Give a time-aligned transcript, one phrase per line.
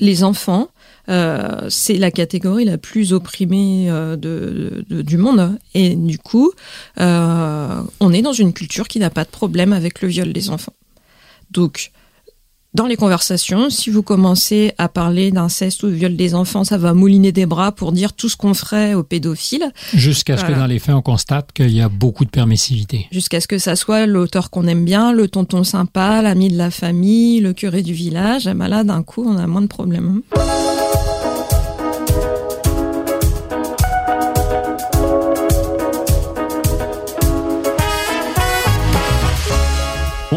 [0.00, 0.68] les enfants,
[1.08, 5.58] euh, c'est la catégorie la plus opprimée euh, du monde.
[5.74, 6.52] Et du coup,
[6.98, 10.50] euh, on est dans une culture qui n'a pas de problème avec le viol des
[10.50, 10.74] enfants.
[11.50, 11.92] Donc,
[12.72, 16.78] dans les conversations, si vous commencez à parler d'inceste ou de viol des enfants, ça
[16.78, 19.72] va mouliner des bras pour dire tout ce qu'on ferait aux pédophiles.
[19.92, 23.08] Jusqu'à ce que dans les faits, on constate qu'il y a beaucoup de permissivité.
[23.10, 26.70] Jusqu'à ce que ça soit l'auteur qu'on aime bien, le tonton sympa, l'ami de la
[26.70, 28.44] famille, le curé du village.
[28.44, 30.22] Ben là, d'un coup, on a moins de problèmes.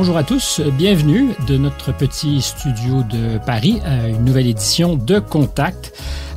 [0.04, 5.20] Bonjour à tous, bienvenue de notre petit studio de Paris à une nouvelle édition de
[5.20, 5.94] Contact.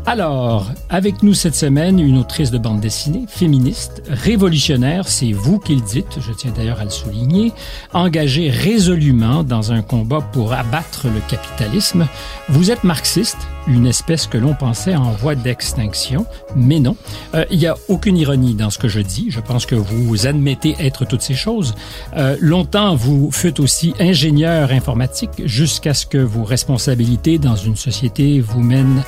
[0.09, 5.75] Alors, avec nous cette semaine, une autrice de bande dessinée, féministe, révolutionnaire, c'est vous qui
[5.75, 7.53] le dites, je tiens d'ailleurs à le souligner,
[7.93, 12.07] engagée résolument dans un combat pour abattre le capitalisme.
[12.49, 16.97] Vous êtes marxiste, une espèce que l'on pensait en voie d'extinction, mais non.
[17.35, 20.29] Euh, il n'y a aucune ironie dans ce que je dis, je pense que vous
[20.29, 21.75] admettez être toutes ces choses.
[22.17, 28.39] Euh, longtemps, vous fûtes aussi ingénieur informatique jusqu'à ce que vos responsabilités dans une société
[28.39, 29.03] vous mènent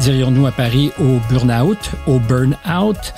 [0.00, 3.14] dirions-nous à Paris au burn-out, au burn-out,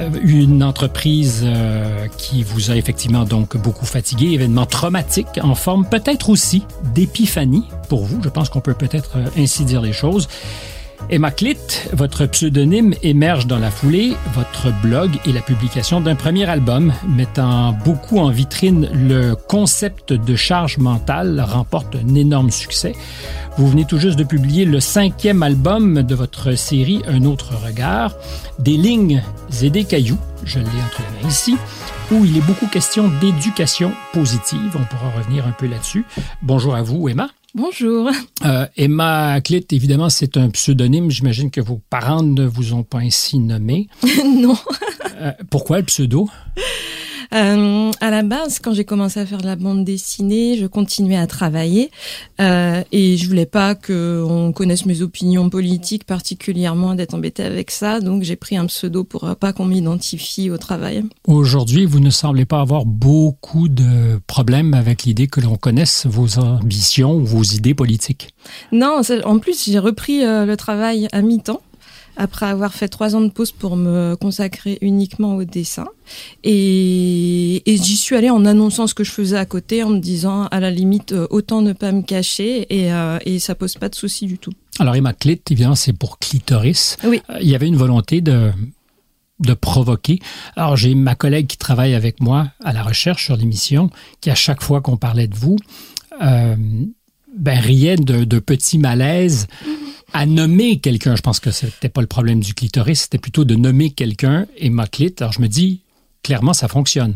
[0.00, 5.86] euh, une entreprise euh, qui vous a effectivement donc beaucoup fatigué, événement traumatique en forme
[5.88, 8.22] peut-être aussi d'épiphanie pour vous.
[8.22, 10.28] Je pense qu'on peut peut-être euh, ainsi dire les choses.
[11.08, 11.56] Emma Clit,
[11.92, 17.72] votre pseudonyme émerge dans la foulée, votre blog et la publication d'un premier album mettant
[17.84, 22.94] beaucoup en vitrine le concept de charge mentale remporte un énorme succès.
[23.56, 28.12] Vous venez tout juste de publier le cinquième album de votre série Un autre regard,
[28.58, 29.22] des lignes
[29.62, 31.56] et des cailloux, je l'ai entre les mains ici,
[32.10, 34.74] où il est beaucoup question d'éducation positive.
[34.74, 36.04] On pourra revenir un peu là-dessus.
[36.42, 37.28] Bonjour à vous, Emma.
[37.56, 38.10] Bonjour.
[38.44, 41.10] Euh, Emma Clit, évidemment, c'est un pseudonyme.
[41.10, 43.88] J'imagine que vos parents ne vous ont pas ainsi nommé.
[44.26, 44.58] non.
[45.18, 46.28] Euh, pourquoi le pseudo?
[47.34, 51.16] euh, à la base, quand j'ai commencé à faire de la bande dessinée, je continuais
[51.16, 51.90] à travailler
[52.40, 58.00] euh, et je voulais pas qu'on connaisse mes opinions politiques particulièrement, d'être embêté avec ça.
[58.00, 61.04] Donc j'ai pris un pseudo pour pas qu'on m'identifie au travail.
[61.26, 66.38] Aujourd'hui, vous ne semblez pas avoir beaucoup de problèmes avec l'idée que l'on connaisse vos
[66.38, 68.34] ambitions ou vos idées politiques.
[68.72, 71.60] Non, en plus j'ai repris euh, le travail à mi-temps
[72.16, 75.86] après avoir fait trois ans de pause pour me consacrer uniquement au dessin.
[76.44, 80.46] Et, j'y suis allée en annonçant ce que je faisais à côté, en me disant
[80.46, 83.88] à la limite euh, autant ne pas me cacher et, euh, et ça pose pas
[83.88, 84.52] de souci du tout.
[84.78, 86.96] Alors Emma Clit, évidemment, c'est pour clitoris.
[87.04, 87.22] Oui.
[87.30, 88.50] Euh, il y avait une volonté de
[89.40, 90.18] de provoquer.
[90.56, 93.90] Alors j'ai ma collègue qui travaille avec moi à la recherche sur l'émission,
[94.20, 95.56] qui à chaque fois qu'on parlait de vous,
[96.22, 96.56] euh,
[97.36, 99.46] ben riait de, de petits malaises.
[100.12, 101.16] À nommer quelqu'un.
[101.16, 104.70] Je pense que c'était pas le problème du clitoris, c'était plutôt de nommer quelqu'un et
[104.70, 105.14] ma clit.
[105.20, 105.82] Alors je me dis,
[106.22, 107.14] clairement, ça fonctionne.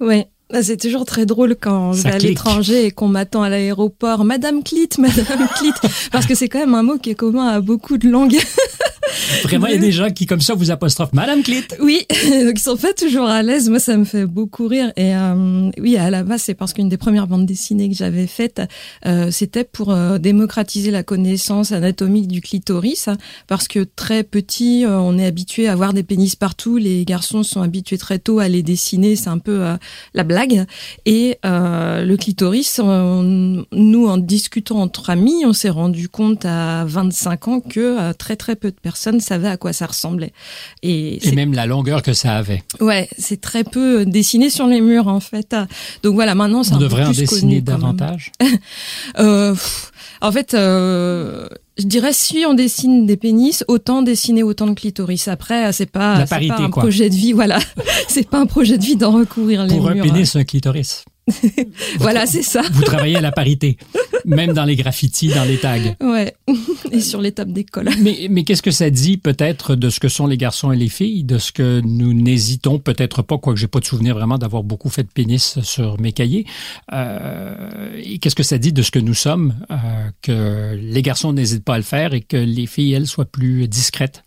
[0.00, 0.24] Oui.
[0.50, 4.24] Bah, c'est toujours très drôle quand je vais à l'étranger et qu'on m'attend à l'aéroport.
[4.24, 5.72] Madame Clit, Madame Clit.
[6.10, 8.38] Parce que c'est quand même un mot qui est commun à beaucoup de langues.
[9.42, 11.64] Vraiment, il y a des gens qui, comme ça, vous apostrophent Madame Clit.
[11.80, 13.68] Oui, donc ils sont pas toujours à l'aise.
[13.68, 14.92] Moi, ça me fait beaucoup rire.
[14.96, 18.26] Et euh, oui, à la base, c'est parce qu'une des premières bandes dessinées que j'avais
[18.26, 18.62] faites,
[19.06, 23.08] euh, c'était pour euh, démocratiser la connaissance anatomique du clitoris.
[23.46, 26.76] Parce que très petit, on est habitué à voir des pénis partout.
[26.76, 29.16] Les garçons sont habitués très tôt à les dessiner.
[29.16, 29.64] C'est un peu
[30.14, 30.37] la blague.
[31.06, 37.60] Et le clitoris, nous, en discutant entre amis, on s'est rendu compte à 25 ans
[37.60, 40.32] que très très peu de personnes savait à quoi ça ressemblait.
[40.82, 42.62] Et, même la longueur que ça avait.
[42.80, 45.54] Ouais, c'est très peu dessiné sur les murs en fait.
[46.02, 48.32] Donc voilà, maintenant c'est On un devrait peu plus en dessiner davantage.
[49.18, 49.54] euh,
[50.20, 51.48] en fait, euh,
[51.78, 55.28] je dirais si on dessine des pénis, autant dessiner autant de clitoris.
[55.28, 57.58] Après, c'est pas, pas un projet de vie, voilà.
[58.08, 61.04] c'est pas un projet de vie d'en recourir les Pour un pénis, un clitoris.
[61.98, 62.62] voilà, c'est ça.
[62.72, 63.76] Vous travaillez à la parité,
[64.24, 65.78] même dans les graffitis, dans les tags.
[66.00, 66.34] Ouais,
[66.92, 67.90] et sur les tables d'école.
[68.00, 70.88] Mais, mais qu'est-ce que ça dit peut-être de ce que sont les garçons et les
[70.88, 74.62] filles, de ce que nous n'hésitons peut-être pas, quoique j'ai pas de souvenir vraiment d'avoir
[74.62, 76.46] beaucoup fait de pénis sur mes cahiers.
[76.92, 79.76] Euh, et qu'est-ce que ça dit de ce que nous sommes, euh,
[80.22, 83.68] que les garçons n'hésitent pas à le faire et que les filles, elles, soient plus
[83.68, 84.22] discrètes?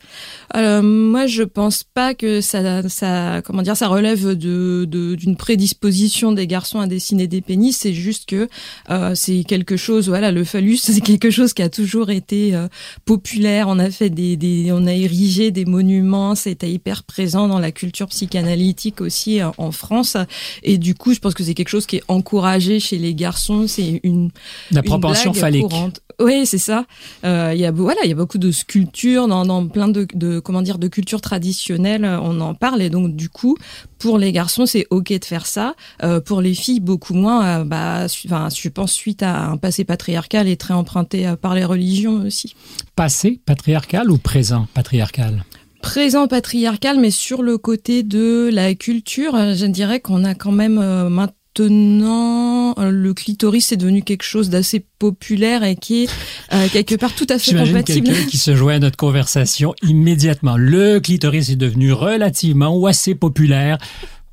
[0.50, 6.32] Alors, moi, je pense pas que ça, ça, comment dire, ça relève de, d'une prédisposition
[6.32, 8.48] des garçons à dessiner des pénis, c'est juste que
[8.90, 12.68] euh, c'est quelque chose, voilà, le phallus, c'est quelque chose qui a toujours été euh,
[13.06, 13.68] populaire.
[13.68, 17.72] On a fait des, des, on a érigé des monuments, c'était hyper présent dans la
[17.72, 20.18] culture psychanalytique aussi euh, en France.
[20.64, 23.66] Et du coup, je pense que c'est quelque chose qui est encouragé chez les garçons.
[23.68, 24.30] C'est une
[24.72, 25.64] la propension phallique.
[25.64, 26.02] Courante.
[26.20, 26.86] Oui, c'est ça.
[27.24, 30.06] Euh, il y a voilà, il y a beaucoup de sculptures dans, dans plein de,
[30.14, 32.06] de comment dire de cultures traditionnelles.
[32.06, 33.58] On en parle et donc du coup,
[34.02, 35.76] pour les garçons, c'est ok de faire ça.
[36.04, 37.62] Euh, pour les filles, beaucoup moins.
[37.62, 41.56] Euh, bah, enfin, je pense suite à un passé patriarcal et très emprunté euh, par
[41.56, 42.56] les religions aussi.
[42.96, 45.46] Passé patriarcal ou présent patriarcal?
[45.82, 50.76] Présent patriarcal, mais sur le côté de la culture, je dirais qu'on a quand même
[50.76, 56.10] maintenant maintenant, euh, le clitoris est devenu quelque chose d'assez populaire et qui est
[56.54, 58.08] euh, quelque part tout à fait compatible.
[58.08, 60.58] quelqu'un qui se joint à notre conversation immédiatement.
[60.58, 63.78] Le clitoris est devenu relativement ou assez populaire.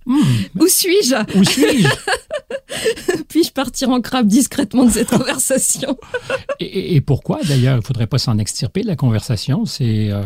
[0.09, 1.39] Où suis-je?
[1.39, 1.89] Où suis-je?
[3.29, 5.97] Puis-je partir en crabe discrètement de cette conversation?
[6.61, 7.41] Et, pourquoi?
[7.47, 9.65] D'ailleurs Il ne faudrait pas s'en extirper de la conversation.
[9.67, 10.23] C'est euh,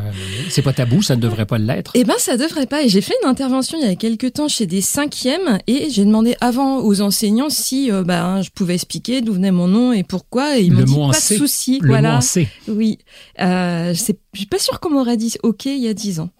[0.48, 1.92] c'est pas tabou, ça ne devrait pas l'être.
[1.94, 2.82] Eh ben, ça devrait pas.
[2.82, 6.04] Et j'ai fait une intervention il y a quelques temps chez des cinquièmes et j'ai
[6.04, 10.04] demandé avant aux enseignants si euh, ben, je pouvais expliquer d'où venait mon nom et
[10.04, 10.58] pourquoi.
[10.58, 11.78] Et ils m'ont dit pas de souci.
[11.80, 12.12] Le voilà.
[12.12, 12.48] Mot en C.
[12.68, 12.98] Oui.
[13.40, 16.30] Euh, je suis pas sûre qu'on m'aurait dit OK il y a dix ans.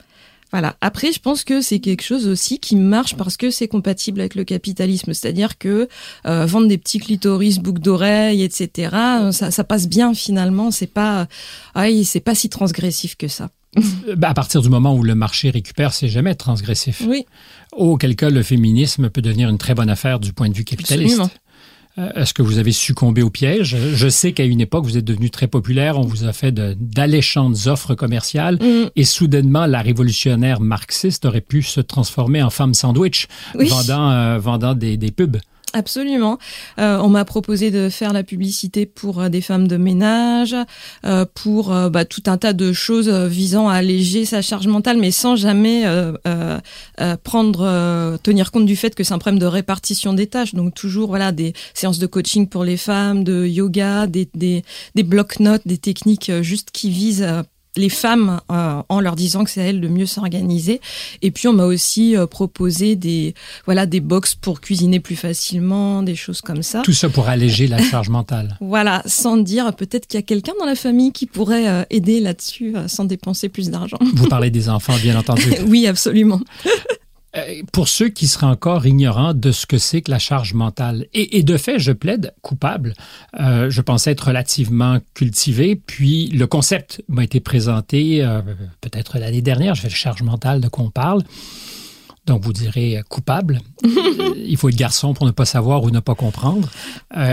[0.53, 0.77] Voilà.
[0.83, 4.35] Après, je pense que c'est quelque chose aussi qui marche parce que c'est compatible avec
[4.35, 5.15] le capitalisme.
[5.15, 5.89] C'est-à-dire que
[6.27, 8.95] euh, vendre des petits clitoris, boucles d'oreilles, etc.,
[9.33, 10.71] ça, ça, passe bien finalement.
[10.71, 11.27] C'est pas,
[11.75, 13.49] ah, c'est pas si transgressif que ça.
[14.17, 17.03] bah, à partir du moment où le marché récupère, c'est jamais transgressif.
[17.07, 17.25] Oui.
[17.73, 21.19] Auquel cas, le féminisme peut devenir une très bonne affaire du point de vue capitaliste.
[21.19, 21.31] Absolument.
[21.99, 23.77] Euh, est-ce que vous avez succombé au piège?
[23.95, 25.99] Je sais qu'à une époque, vous êtes devenu très populaire.
[25.99, 28.57] On vous a fait d'alléchantes offres commerciales.
[28.57, 28.91] Mm.
[28.97, 34.75] Et soudainement, la révolutionnaire marxiste aurait pu se transformer en femme sandwich, vendant, euh, vendant
[34.75, 35.37] des, des pubs.
[35.73, 36.39] Absolument.
[36.79, 40.55] Euh, on m'a proposé de faire la publicité pour euh, des femmes de ménage,
[41.05, 44.99] euh, pour euh, bah, tout un tas de choses visant à alléger sa charge mentale,
[44.99, 45.85] mais sans jamais
[47.25, 50.55] prendre tenir compte du fait que c'est un problème de répartition des tâches.
[50.55, 54.63] Donc toujours voilà des séances de coaching pour les femmes, de yoga, des des,
[54.95, 57.27] des blocs-notes, des techniques juste qui visent
[57.77, 60.81] les femmes euh, en leur disant que c'est à elles de mieux s'organiser.
[61.23, 63.35] Et puis on m'a aussi euh, proposé des
[63.65, 66.83] voilà des box pour cuisiner plus facilement, des choses comme ça.
[66.83, 68.57] Tout ça pour alléger la charge mentale.
[68.61, 72.21] voilà, sans dire peut-être qu'il y a quelqu'un dans la famille qui pourrait euh, aider
[72.21, 73.99] là-dessus sans dépenser plus d'argent.
[74.15, 75.53] Vous parlez des enfants, bien entendu.
[75.67, 76.41] oui, absolument.
[77.35, 81.07] Euh, pour ceux qui seraient encore ignorants de ce que c'est que la charge mentale.
[81.15, 82.95] Et, de fait, je plaide coupable.
[83.41, 88.43] Euh, je pensais être relativement cultivé, puis le concept m'a été présenté euh,
[88.81, 89.75] peut-être l'année dernière.
[89.75, 91.23] Je fais la charge mentale de quoi on parle.
[92.27, 93.61] Donc, vous direz coupable.
[94.37, 96.69] Il faut être garçon pour ne pas savoir ou ne pas comprendre.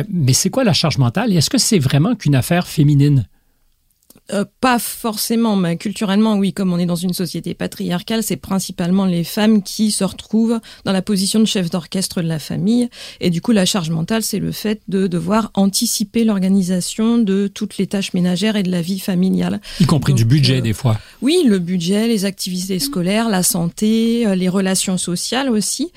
[0.10, 1.36] mais c'est quoi la charge mentale?
[1.36, 3.28] Est-ce que c'est vraiment qu'une affaire féminine?
[4.32, 9.06] Euh, pas forcément, mais culturellement, oui, comme on est dans une société patriarcale, c'est principalement
[9.06, 12.90] les femmes qui se retrouvent dans la position de chef d'orchestre de la famille.
[13.22, 17.78] Et du coup, la charge mentale, c'est le fait de devoir anticiper l'organisation de toutes
[17.78, 19.62] les tâches ménagères et de la vie familiale.
[19.80, 21.00] Y compris du budget, euh, des fois.
[21.22, 25.92] Oui, le budget, les activités scolaires, la santé, euh, les relations sociales aussi.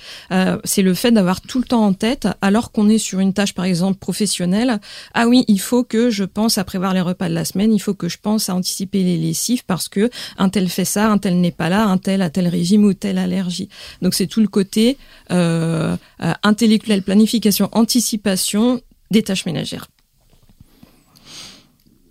[0.64, 3.52] c'est le fait d'avoir tout le temps en tête, alors qu'on est sur une tâche,
[3.52, 4.80] par exemple, professionnelle.
[5.14, 7.78] Ah oui, il faut que je pense à prévoir les repas de la semaine, il
[7.78, 11.18] faut que je pense à anticiper les lessives parce que un tel fait ça, un
[11.18, 13.68] tel n'est pas là, un tel a tel régime ou telle allergie.
[14.00, 14.96] Donc c'est tout le côté
[15.30, 18.80] euh, euh, intellectuel, planification, anticipation
[19.10, 19.88] des tâches ménagères.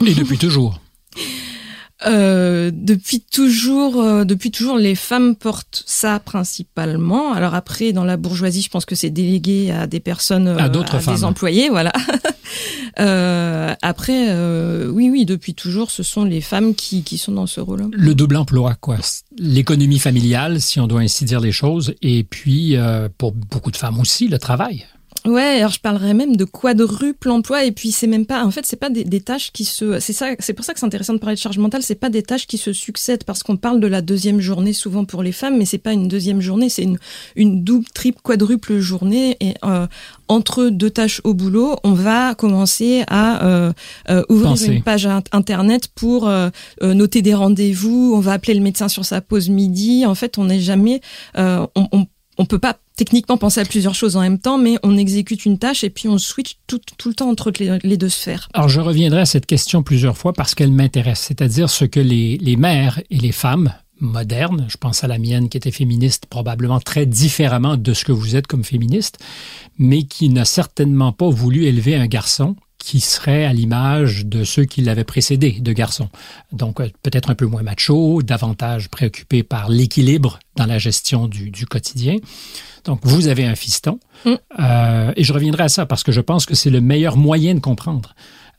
[0.06, 0.80] Et depuis toujours.
[2.06, 7.33] Euh, depuis toujours, euh, depuis toujours, les femmes portent ça principalement.
[7.33, 10.99] Alors après, dans la bourgeoisie, je pense que c'est délégué à des personnes, à d'autres
[10.99, 11.92] femmes, des employés, voilà.
[12.99, 17.47] euh, après, euh, oui, oui, depuis toujours, ce sont les femmes qui, qui sont dans
[17.47, 17.87] ce rôle-là.
[17.92, 18.97] Le double emploi, quoi?
[19.37, 22.76] L'économie familiale, si on doit ainsi dire les choses, et puis
[23.18, 24.85] pour beaucoup de femmes aussi, le travail.
[25.25, 28.66] Ouais, alors je parlerais même de quadruple emploi et puis c'est même pas, en fait,
[28.66, 31.13] c'est pas des, des, tâches qui se, c'est ça, c'est pour ça que c'est intéressant
[31.13, 31.83] de parler de charge mentale.
[31.83, 35.06] C'est pas des tâches qui se succèdent parce qu'on parle de la deuxième journée souvent
[35.06, 36.97] pour les femmes, mais c'est pas une deuxième journée, c'est une,
[37.35, 39.85] une double, triple, quadruple journée et euh,
[40.31, 43.73] entre deux tâches au boulot, on va commencer à euh,
[44.09, 46.49] euh ouvrir une page internet pour euh,
[46.81, 48.13] euh, noter des rendez-vous.
[48.16, 50.06] On va appeler le médecin sur sa pause midi.
[50.06, 51.01] En fait, on n'est jamais,
[51.35, 52.07] on, on
[52.42, 55.60] on peut pas techniquement penser à plusieurs choses en même temps, mais on exécute une
[55.60, 58.50] tâche et puis on switch tout, le temps entre les, deux sphères.
[58.54, 62.38] Alors je reviendrai à cette question plusieurs fois parce qu'elle m'intéresse, c'est-à-dire ce que les,
[62.38, 64.66] les mères et les femmes moderne.
[64.68, 68.36] Je pense à la mienne qui était féministe probablement très différemment de ce que vous
[68.36, 69.19] êtes comme féministe,
[69.78, 74.66] mais qui n'a certainement pas voulu élever un garçon qui serait à l'image de ceux
[74.66, 76.09] qui l'avaient précédé de garçons.
[76.52, 81.52] Donc euh, peut-être un peu moins macho, davantage préoccupé par l'équilibre dans la gestion du,
[81.52, 82.18] du, quotidien.
[82.83, 84.00] Donc vous avez un fiston.
[84.26, 84.31] Mm.
[84.59, 87.54] Euh, et je reviendrai à ça parce que je pense que c'est le meilleur moyen
[87.54, 88.16] de comprendre.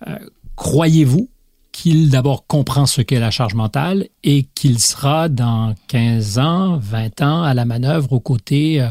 [0.06, 0.18] Euh,
[0.54, 1.28] Croyez-vous
[1.72, 7.22] qu'il d'abord comprend ce qu'est la charge mentale et qu'il sera dans 15 ans, 20
[7.22, 8.88] ans à la manœuvre aux côtés euh,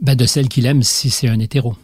[0.00, 1.74] ben, de celle qu'il aime si c'est un hétéro?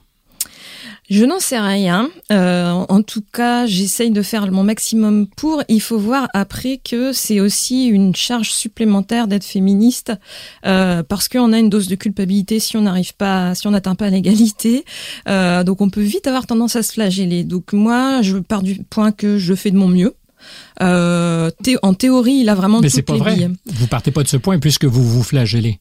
[1.11, 2.11] Je n'en sais rien.
[2.33, 5.62] Euh, en tout cas, j'essaye de faire mon maximum pour.
[5.69, 10.12] Il faut voir après que c'est aussi une charge supplémentaire d'être féministe
[10.67, 13.95] euh, parce qu'on a une dose de culpabilité si on n'arrive pas, si on n'atteint
[13.95, 14.85] pas l'égalité.
[15.29, 17.43] Euh, donc on peut vite avoir tendance à se flageller.
[17.43, 20.15] Donc moi, je pars du point que je fais de mon mieux.
[20.83, 21.50] Euh,
[21.83, 23.49] en théorie, il a vraiment Mais c'est pas vrai.
[23.67, 25.81] Vous partez pas de ce point puisque vous vous flagellez.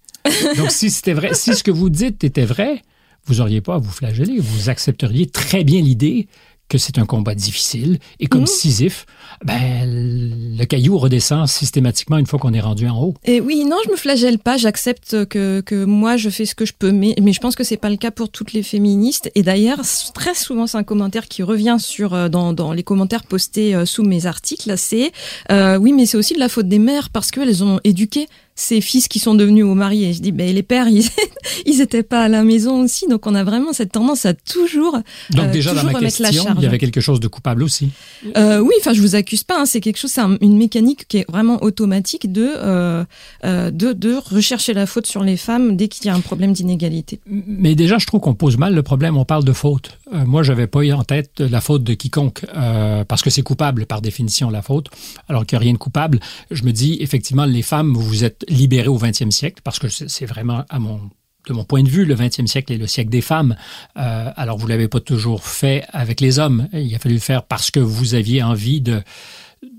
[0.58, 2.82] Donc si c'était vrai, si ce que vous dites était vrai,
[3.28, 4.40] vous n'auriez pas à vous flageller.
[4.40, 6.28] Vous accepteriez très bien l'idée
[6.70, 8.48] que c'est un combat difficile et comme mmh.
[8.48, 9.06] Sisyphe,
[9.46, 13.14] ben, le caillou redescend systématiquement une fois qu'on est rendu en haut.
[13.24, 14.58] Et oui, non, je me flagelle pas.
[14.58, 17.64] J'accepte que, que moi, je fais ce que je peux, mais, mais je pense que
[17.64, 19.32] c'est pas le cas pour toutes les féministes.
[19.36, 19.80] Et d'ailleurs,
[20.14, 23.86] très souvent, c'est un commentaire qui revient sur euh, dans, dans les commentaires postés euh,
[23.86, 24.74] sous mes articles.
[24.78, 25.12] C'est
[25.52, 28.82] euh, oui, mais c'est aussi de la faute des mères parce qu'elles ont éduqué ces
[28.82, 30.04] fils qui sont devenus aux maris.
[30.04, 31.06] Et je dis, ben, les pères, ils,
[31.66, 33.08] ils étaient pas à la maison aussi.
[33.08, 34.98] Donc, on a vraiment cette tendance à toujours.
[35.30, 37.92] Donc, euh, déjà, dans ma question, il y avait quelque chose de coupable aussi.
[38.36, 39.62] Euh, oui, enfin, je vous accuse pas.
[39.62, 43.06] Hein, c'est quelque chose, c'est une mécanique qui est vraiment automatique de, euh,
[43.46, 46.52] euh, de, de rechercher la faute sur les femmes dès qu'il y a un problème
[46.52, 47.20] d'inégalité.
[47.28, 49.18] Mais déjà, je trouve qu'on pose mal le problème.
[49.18, 49.98] On parle de faute.
[50.14, 53.42] Euh, moi, j'avais pas eu en tête la faute de quiconque, euh, parce que c'est
[53.42, 54.88] coupable par définition la faute,
[55.28, 56.20] alors qu'il n'y a rien de coupable.
[56.52, 60.26] Je me dis, effectivement, les femmes, vous êtes libérées au 20e siècle, parce que c'est
[60.26, 61.10] vraiment, à mon
[61.48, 63.56] de mon point de vue, le 20e siècle est le siècle des femmes.
[63.98, 66.68] Euh, alors, vous l'avez pas toujours fait avec les hommes.
[66.74, 69.02] Il a fallu le faire parce que vous aviez envie de,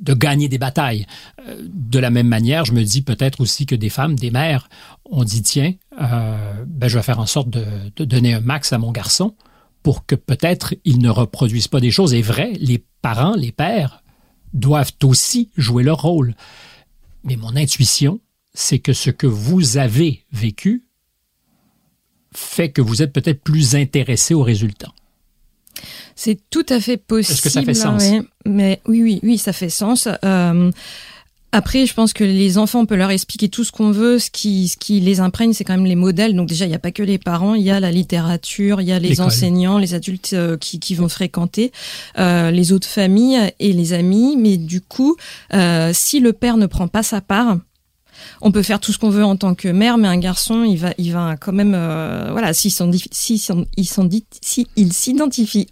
[0.01, 1.07] de gagner des batailles.
[1.47, 4.69] Euh, de la même manière, je me dis peut-être aussi que des femmes, des mères,
[5.05, 7.65] ont dit, tiens, euh, ben, je vais faire en sorte de,
[7.97, 9.35] de donner un max à mon garçon
[9.83, 12.15] pour que peut-être il ne reproduise pas des choses.
[12.15, 14.03] Et vrai, les parents, les pères,
[14.55, 16.35] doivent aussi jouer leur rôle.
[17.25, 18.21] Mais mon intuition,
[18.59, 20.83] c'est que ce que vous avez vécu
[22.35, 24.93] fait que vous êtes peut-être plus intéressé au résultat.
[26.17, 27.35] C'est tout à fait possible.
[27.35, 28.03] Est-ce que ça fait sens?
[28.45, 30.09] mais oui, oui, oui, ça fait sens.
[30.25, 30.73] Euh,
[31.53, 34.19] après, je pense que les enfants, on peut leur expliquer tout ce qu'on veut.
[34.19, 36.35] Ce qui, ce qui les imprègne, c'est quand même les modèles.
[36.35, 38.89] Donc déjà, il n'y a pas que les parents, il y a la littérature, il
[38.89, 41.71] y a les enseignants, les adultes euh, qui, qui vont fréquenter,
[42.19, 44.37] euh, les autres familles et les amis.
[44.37, 45.17] Mais du coup,
[45.93, 47.59] si le père ne prend pas sa part,
[48.41, 50.77] on peut faire tout ce qu'on veut en tant que mère, mais un garçon, il
[50.77, 53.41] va, il va quand même, euh, voilà, s'il s'identifie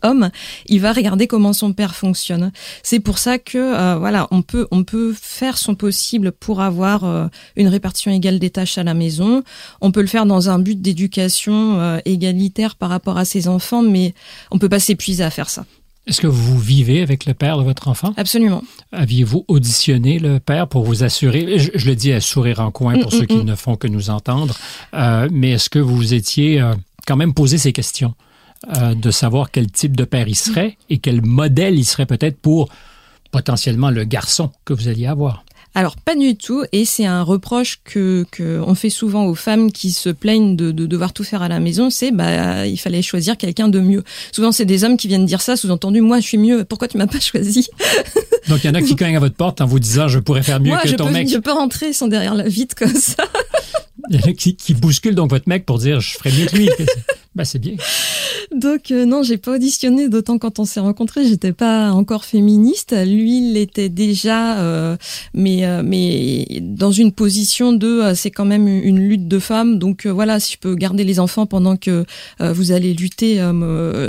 [0.03, 0.31] homme,
[0.67, 2.53] il va regarder comment son père fonctionne.
[2.83, 7.05] C'est pour ça que, euh, voilà, on peut, on peut faire son possible pour avoir
[7.05, 7.27] euh,
[7.57, 9.43] une répartition égale des tâches à la maison.
[9.81, 14.15] On peut le faire dans un but d'éducation égalitaire par rapport à ses enfants, mais
[14.51, 15.65] on peut pas s'épuiser à faire ça.
[16.07, 18.15] Est-ce que vous vivez avec le père de votre enfant?
[18.17, 18.63] Absolument.
[18.93, 22.99] Aviez-vous auditionné le père pour vous assurer, je, je le dis à sourire en coin
[22.99, 23.45] pour mm, ceux mm, qui mm.
[23.45, 24.57] ne font que nous entendre,
[24.95, 26.75] euh, mais est-ce que vous étiez euh,
[27.07, 28.15] quand même posé ces questions
[28.77, 32.39] euh, de savoir quel type de père il serait et quel modèle il serait peut-être
[32.41, 32.69] pour
[33.33, 35.45] potentiellement le garçon que vous alliez avoir?
[35.77, 39.71] Alors pas du tout, et c'est un reproche que, que on fait souvent aux femmes
[39.71, 43.03] qui se plaignent de, de devoir tout faire à la maison, c'est bah il fallait
[43.03, 44.03] choisir quelqu'un de mieux.
[44.33, 46.97] Souvent c'est des hommes qui viennent dire ça, sous-entendu moi je suis mieux, pourquoi tu
[46.97, 47.69] m'as pas choisi?
[48.49, 50.43] Donc il y en a qui cognent à votre porte en vous disant je pourrais
[50.43, 51.29] faire mieux moi, que ton peux, mec.
[51.29, 53.25] Je peux rentrer, sont derrière la vitre comme ça.
[54.11, 56.47] Il y en a qui, qui bousculent donc votre mec pour dire je ferais mieux
[56.47, 56.71] que lui.
[57.37, 57.77] Bah c'est bien.
[58.55, 62.95] Donc euh, non, j'ai pas auditionné, d'autant quand on s'est rencontrés, j'étais pas encore féministe.
[63.07, 64.97] Lui, il était déjà, euh,
[65.35, 69.79] mais euh, mais dans une position de, euh, c'est quand même une lutte de femmes.
[69.79, 72.05] Donc voilà, si je peux garder les enfants pendant que
[72.41, 73.37] vous allez lutter,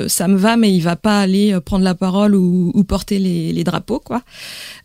[0.07, 3.51] ça me va, mais il va pas aller prendre la parole ou, ou porter les,
[3.51, 4.21] les, drapeaux, quoi.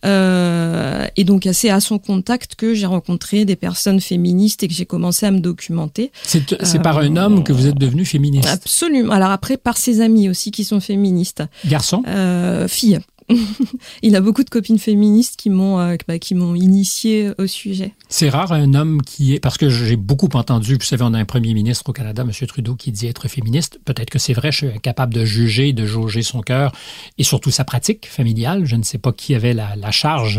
[0.05, 4.87] et donc c'est à son contact que j'ai rencontré des personnes féministes et que j'ai
[4.87, 6.11] commencé à me documenter.
[6.25, 8.32] C'est par un homme que vous êtes devenu féministe.
[8.45, 9.13] Absolument.
[9.13, 11.43] Alors après, par ses amis aussi qui sont féministes.
[11.67, 13.01] Garçon euh, Filles.
[14.03, 17.95] il a beaucoup de copines féministes qui m'ont euh, bah, qui m'ont initié au sujet.
[18.09, 21.19] C'est rare un homme qui est parce que j'ai beaucoup entendu, vous savez, on a
[21.19, 22.47] un premier ministre au Canada, M.
[22.47, 23.79] Trudeau, qui dit être féministe.
[23.85, 26.73] Peut-être que c'est vrai, je suis capable de juger, de jauger son cœur
[27.19, 28.65] et surtout sa pratique familiale.
[28.65, 30.39] Je ne sais pas qui avait la, charge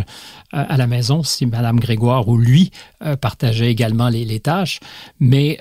[0.53, 2.71] euh, à la maison, si Mme Grégoire ou lui
[3.03, 4.79] euh, partageaient également les, les tâches.
[5.19, 5.59] Mais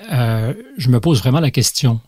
[0.77, 1.99] je me pose vraiment la question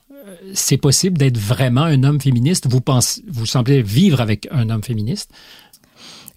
[0.54, 2.68] c'est possible d'être vraiment un homme féministe?
[2.70, 5.32] Vous pensez, vous semblez vivre avec un homme féministe?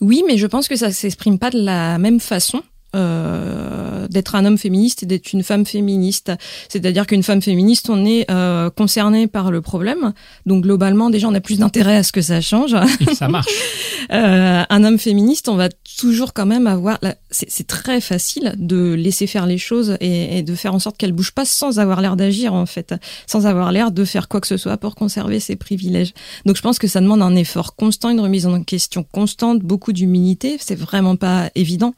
[0.01, 2.63] Oui, mais je pense que ça s'exprime pas de la même façon.
[2.97, 6.33] Euh, d'être un homme féministe et d'être une femme féministe.
[6.71, 10.15] C'est-à-dire qu'une femme féministe, on est euh, concerné par le problème.
[10.47, 12.75] Donc globalement, déjà, on a plus d'intérêt à ce que ça change.
[13.13, 13.53] Ça marche.
[14.13, 15.69] euh, un homme féministe, on va
[16.01, 16.99] toujours quand même avoir...
[17.31, 21.13] C'est très facile de laisser faire les choses et, et de faire en sorte qu'elles
[21.13, 22.95] bougent pas sans avoir l'air d'agir, en fait.
[23.27, 26.15] Sans avoir l'air de faire quoi que ce soit pour conserver ses privilèges.
[26.47, 29.93] Donc je pense que ça demande un effort constant, une remise en question constante, beaucoup
[29.93, 30.57] d'humilité.
[30.59, 31.95] C'est vraiment pas évident.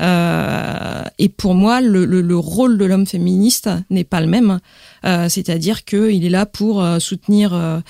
[0.00, 0.33] Euh,
[1.18, 4.60] et pour moi, le, rôle de l'homme féministe n'est pas le même.
[5.04, 7.82] Euh, c'est-à-dire qu'il est là pour euh, soutenir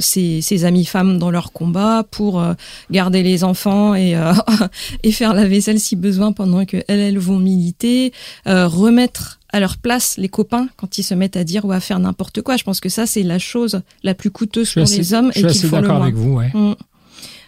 [0.00, 2.44] ses, amies femmes dans leur combat, pour
[2.90, 4.16] garder les enfants et,
[5.02, 8.12] et faire la vaisselle si besoin pendant que elles, vont militer,
[8.46, 12.00] remettre à leur place les copains quand ils se mettent à dire ou à faire
[12.00, 12.56] n'importe quoi.
[12.56, 15.68] Je pense que ça, c'est la chose la plus coûteuse pour les hommes et qu'il
[15.68, 16.02] faut le moins.
[16.02, 16.50] avec vous, ouais.
[16.52, 16.74] Mm.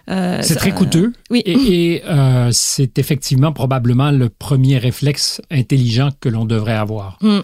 [0.09, 1.13] Euh, c'est très coûteux.
[1.31, 1.43] oui.
[1.45, 7.19] Et, euh, c'est effectivement probablement le premier réflexe intelligent que l'on devrait avoir.
[7.23, 7.41] Mm.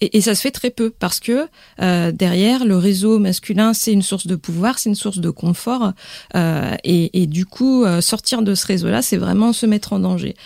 [0.00, 1.48] Et, ça se fait très peu parce que
[1.80, 5.92] euh, derrière le réseau masculin, c'est une source de pouvoir, c'est une source de confort,
[6.36, 9.98] euh, et, et, du coup euh, sortir de ce réseau-là, c'est vraiment se mettre en
[9.98, 10.36] danger.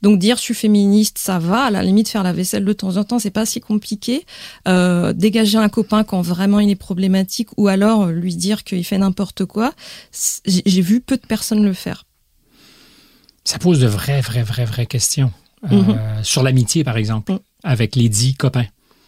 [0.00, 1.64] Donc dire je suis féministe, ça va.
[1.64, 4.24] À la limite faire la vaisselle de temps en temps, c'est pas si compliqué.
[4.66, 8.98] Euh, dégager un copain quand vraiment il est problématique, ou alors lui dire qu'il fait
[8.98, 9.74] n'importe quoi.
[10.46, 12.06] J'ai vu peu de personnes le faire.
[13.44, 15.32] Ça pose de vraies, vraies, vraies, vraies questions.
[15.68, 16.24] Mm-hmm.
[16.24, 17.38] Sur l'amitié, par exemple, mm.
[17.62, 18.66] avec les dix copains.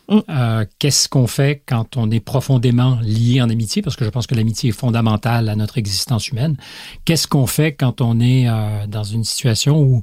[0.08, 0.18] Mm.
[0.28, 3.82] Euh, qu'est-ce qu'on fait quand on est profondément lié en amitié?
[3.82, 6.56] Parce que je pense que l'amitié est fondamentale à notre existence humaine.
[7.04, 10.00] Qu'est-ce qu'on fait quand on est euh, dans une situation où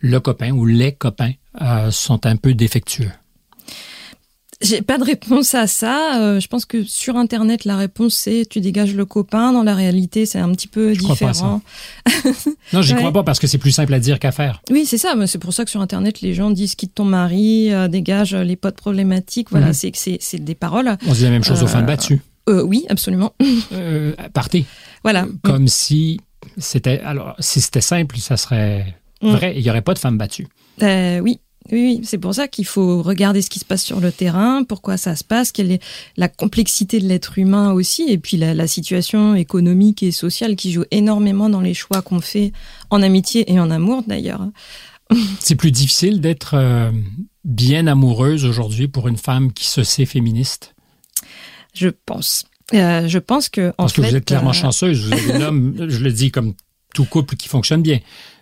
[0.00, 3.12] le copain ou les copains euh, sont un peu défectueux?
[4.62, 6.18] J'ai pas de réponse à ça.
[6.18, 9.52] Euh, je pense que sur Internet, la réponse c'est tu dégages le copain.
[9.52, 11.60] Dans la réalité, c'est un petit peu différent.
[12.72, 14.62] non, j'y crois pas parce que c'est plus simple à dire qu'à faire.
[14.70, 15.14] Oui, c'est ça.
[15.26, 18.56] C'est pour ça que sur Internet, les gens disent quitte ton mari, euh, dégage les
[18.56, 19.50] potes problématiques.
[19.50, 19.72] Voilà, mhm.
[19.74, 20.96] c'est c'est des paroles.
[21.06, 22.22] On dit la même chose aux femmes euh, battues.
[22.48, 23.34] oui, absolument.
[24.32, 24.64] partez.
[25.02, 25.26] Voilà.
[25.42, 26.18] Comme si
[26.56, 29.30] c'était alors si c'était simple, ça serait mm.
[29.32, 29.54] vrai.
[29.56, 30.48] Il y aurait pas de femmes battues.
[30.80, 31.40] oui,
[31.72, 34.96] oui, c'est pour ça qu'il faut regarder ce qui se passe sur le terrain, pourquoi
[34.96, 35.82] ça se passe, quelle est
[36.16, 40.84] la complexité de l'être humain aussi, et puis la, situation économique et sociale qui joue
[40.90, 42.52] énormément dans les choix qu'on fait
[42.90, 44.48] en amitié et en amour d'ailleurs.
[45.40, 46.90] C'est plus difficile d'être euh,
[47.44, 50.74] bien amoureuse aujourd'hui pour une femme qui se sait féministe?
[51.74, 52.46] Je pense.
[52.74, 55.06] Euh, je pense que en parce que vous êtes clairement euh, chanceuse.
[55.06, 56.54] Vous avez un homme, je le dis comme
[56.94, 58.00] tout couple qui fonctionne bien.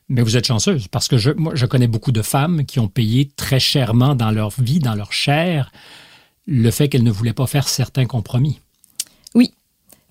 [0.08, 2.88] Mais vous êtes chanceuse parce que je, moi, je connais beaucoup de femmes qui ont
[2.88, 5.72] payé très chèrement dans leur vie, dans leur chair,
[6.46, 8.60] le fait qu'elles ne voulaient pas faire certains compromis.
[9.34, 9.52] Oui.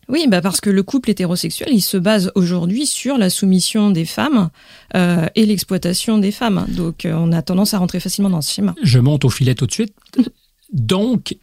[0.10, 4.06] Oui, bah parce que le couple hétérosexuel, il se base aujourd'hui sur la soumission des
[4.06, 4.50] femmes
[4.96, 6.66] euh, et l'exploitation des femmes.
[6.70, 8.76] Donc, euh, on a tendance à rentrer facilement dans ce schéma.
[8.82, 9.94] Je monte au filet tout de suite.
[10.74, 11.38] Donc,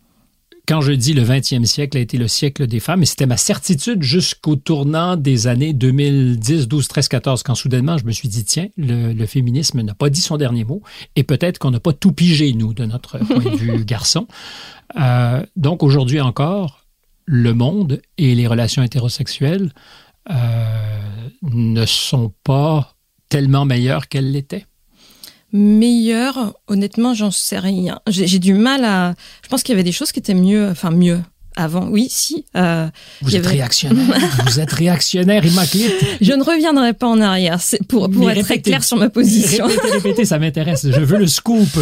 [0.70, 3.36] quand je dis le 20e siècle a été le siècle des femmes, et c'était ma
[3.36, 8.44] certitude jusqu'au tournant des années 2010, 12, 13, 14, quand soudainement je me suis dit,
[8.44, 10.80] tiens, le, féminisme n'a pas dit son dernier mot,
[11.16, 14.28] et peut-être qu'on n'a pas tout pigé, nous, de notre point de vue garçon.
[14.96, 16.86] Euh, donc aujourd'hui encore,
[17.24, 19.72] le monde et les relations hétérosexuelles
[20.30, 20.36] euh,
[21.42, 22.94] ne sont pas
[23.28, 24.66] tellement meilleures qu'elles l'étaient
[25.52, 28.00] meilleur, honnêtement, j'en sais rien.
[28.06, 29.14] J'ai du mal à.
[29.42, 31.20] Je pense qu'il y avait des choses qui étaient mieux, enfin mieux
[31.60, 31.88] avant.
[31.88, 32.44] Oui, si.
[32.56, 32.88] Euh,
[33.22, 34.18] vous êtes réactionnaire.
[34.46, 35.90] vous êtes réactionnaire, Immaculée.
[36.20, 39.66] Je ne reviendrai pas en arrière c'est pour, pour être très clair sur ma position.
[39.66, 40.86] Répétez, répétez, ça m'intéresse.
[40.90, 41.68] Je veux le scoop.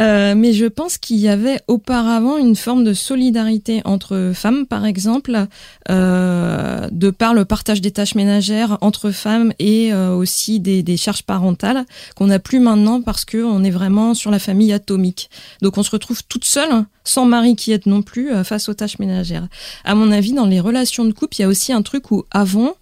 [0.00, 4.84] Euh, mais je pense qu'il y avait auparavant une forme de solidarité entre femmes, par
[4.86, 5.46] exemple,
[5.88, 11.22] euh, de par le partage des tâches ménagères entre femmes et aussi des, des charges
[11.22, 11.84] parentales
[12.16, 15.30] qu'on n'a plus maintenant parce que on est vraiment sur la famille atomique.
[15.62, 18.74] Donc on se retrouve toute seule, sans mari qui aide non plus, euh, face aux
[18.74, 19.46] tâches ménagères
[19.84, 22.24] à mon avis, dans les relations de couple, il y a aussi un truc où
[22.30, 22.72] avant,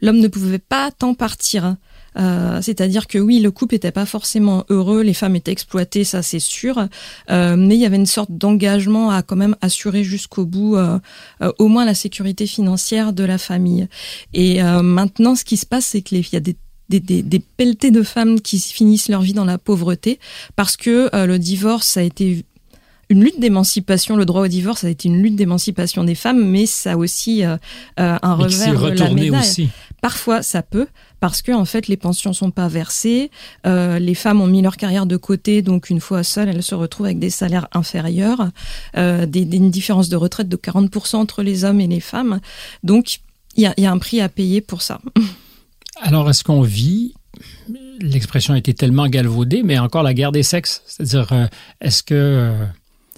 [0.00, 1.76] l'homme ne pouvait pas tant partir.
[2.18, 6.22] Euh, c'est-à-dire que oui, le couple était pas forcément heureux, les femmes étaient exploitées, ça
[6.22, 6.88] c'est sûr,
[7.30, 10.78] euh, mais il y avait une sorte d'engagement à quand même assurer jusqu'au bout
[11.58, 13.86] au moins la sécurité financière de la famille.
[14.32, 16.56] Et maintenant, ce qui se passe, c'est qu'il y a des
[16.88, 20.20] des, des, des, pelletés de femmes qui finissent leur vie dans la pauvreté
[20.54, 22.44] parce que le divorce a été
[23.08, 24.16] une lutte d'émancipation.
[24.16, 27.44] Le droit au divorce a été une lutte d'émancipation des femmes, mais ça a aussi
[27.44, 27.56] euh,
[27.96, 29.40] un revers de la médaille.
[29.40, 29.68] Aussi.
[30.00, 30.86] Parfois, ça peut,
[31.20, 33.30] parce que en fait, les pensions sont pas versées,
[33.66, 36.74] euh, les femmes ont mis leur carrière de côté, donc une fois seules, elles se
[36.74, 38.50] retrouvent avec des salaires inférieurs,
[38.96, 42.40] euh, des, une différence de retraite de 40% entre les hommes et les femmes.
[42.82, 43.18] Donc,
[43.56, 45.00] il y a, y a un prix à payer pour ça.
[46.02, 47.14] Alors, est-ce qu'on vit
[48.00, 50.82] L'expression a été tellement galvaudée, mais encore la guerre des sexes.
[50.86, 51.46] C'est-à-dire, euh,
[51.80, 52.66] est-ce que euh,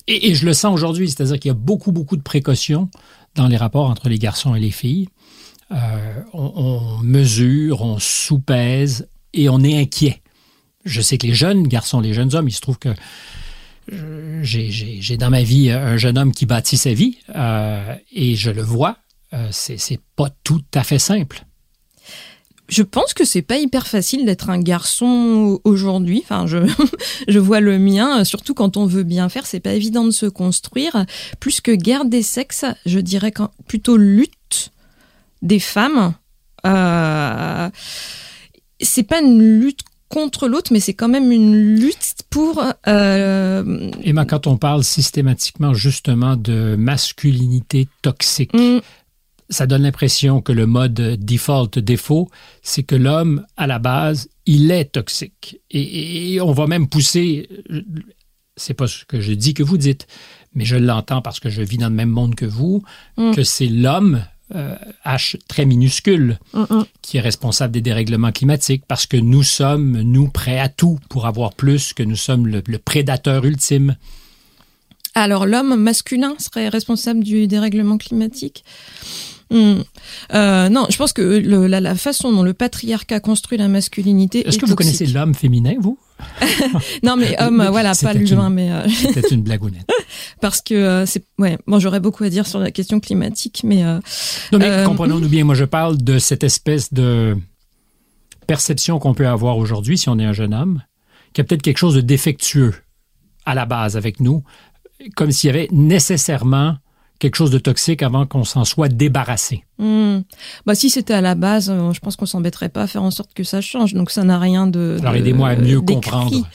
[0.09, 2.91] et, je le sens aujourd'hui, c'est-à-dire qu'il y a beaucoup, beaucoup de précautions
[3.35, 5.09] dans les rapports entre les garçons et les filles.
[5.71, 10.23] Euh, on, mesure, on soupèse et on est inquiet.
[10.87, 12.89] Je sais que les jeunes garçons, les jeunes hommes, il se trouve que
[13.93, 18.51] euh, j'ai dans ma vie un jeune homme qui bâtit sa vie euh, et je
[18.51, 18.97] le vois,
[19.51, 21.45] c'est pas tout à fait simple.
[22.69, 26.21] Je pense que c'est pas hyper facile d'être un garçon aujourd'hui.
[26.23, 26.59] Enfin, je,
[27.29, 30.27] je vois le mien, surtout quand on veut bien faire, c'est pas évident de se
[30.27, 31.07] construire.
[31.41, 33.33] Plus que guerre des sexes, je dirais
[33.67, 34.71] plutôt lutte
[35.43, 36.15] des femmes.
[36.67, 37.71] Euh,
[38.81, 42.63] c'est pas une lutte contre l'autre, mais c'est quand même une lutte pour.
[42.87, 43.91] Euh...
[44.03, 48.81] Emma, quand on parle systématiquement justement de masculinité toxique, mm.
[49.51, 52.31] Ça donne l'impression que le mode default défaut,
[52.63, 57.49] c'est que l'homme à la base, il est toxique, et, on va même pousser.
[58.57, 60.07] C'est pas ce que je dis que vous dites,
[60.55, 62.83] mais je l'entends parce que je vis dans le même monde que vous,
[63.17, 63.35] mm.
[63.35, 64.23] que c'est l'homme
[64.55, 66.85] euh, H très minuscule mm, mm.
[67.03, 71.27] qui est responsable des dérèglements climatiques parce que nous sommes, nous, prêts à tout pour
[71.27, 73.97] avoir plus, que nous sommes le, prédateur ultime.
[75.15, 78.65] Alors l'homme masculin serait responsable du dérèglement climatique?
[79.51, 79.83] Hmm.
[80.35, 84.47] euh, non, je pense que la, façon dont le patriarcat construit la masculinité.
[84.47, 85.99] Est-ce que vous connaissez l'homme féminin, vous?
[87.03, 88.71] Non, mais homme, voilà, pas l'humain, mais.
[88.73, 88.89] Euh...
[88.89, 89.89] C'était une blagounette.
[90.41, 91.25] Parce que euh, c'est.
[91.39, 93.85] Ouais, bon, j'aurais beaucoup à dire sur la question climatique, mais.
[93.85, 94.01] Euh,
[94.53, 97.37] non, mais comprenons-nous bien, moi je parle de cette espèce de
[98.47, 100.83] perception qu'on peut avoir aujourd'hui si on est un jeune homme,
[101.33, 102.75] qu'il y a peut-être quelque chose de défectueux
[103.45, 104.43] à la base avec nous,
[105.17, 106.77] comme s'il y avait nécessairement
[107.19, 109.65] quelque chose de toxique avant qu'on s'en soit débarrassé.
[109.79, 110.21] Hmm.
[110.67, 113.11] Bah, si c'était à la base, euh, je pense qu'on s'embêterait pas à faire en
[113.11, 113.95] sorte que ça change.
[113.95, 114.97] Donc ça n'a rien de.
[115.01, 116.47] Alors aidez-moi à mieux comprendre.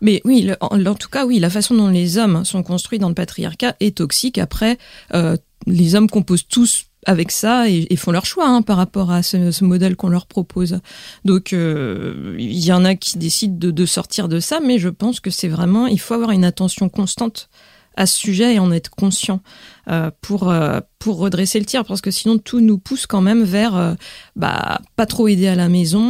[0.00, 3.14] Mais oui, en, tout cas, oui, la façon dont les hommes sont construits dans le
[3.14, 4.38] patriarcat est toxique.
[4.38, 4.78] Après,
[5.14, 9.24] euh, les hommes composent tous avec ça et, font leur choix hein, par rapport à
[9.24, 10.78] ce, modèle qu'on leur propose.
[11.24, 14.88] Donc euh, il y en a qui décident de, de sortir de ça, mais je
[14.88, 17.48] pense que c'est vraiment il faut avoir une attention constante
[17.96, 19.40] à ce sujet et en être conscient
[19.88, 23.42] euh, pour euh, pour redresser le tir parce que sinon tout nous pousse quand même
[23.42, 23.94] vers euh,
[24.36, 26.00] bah pas trop aider à la maison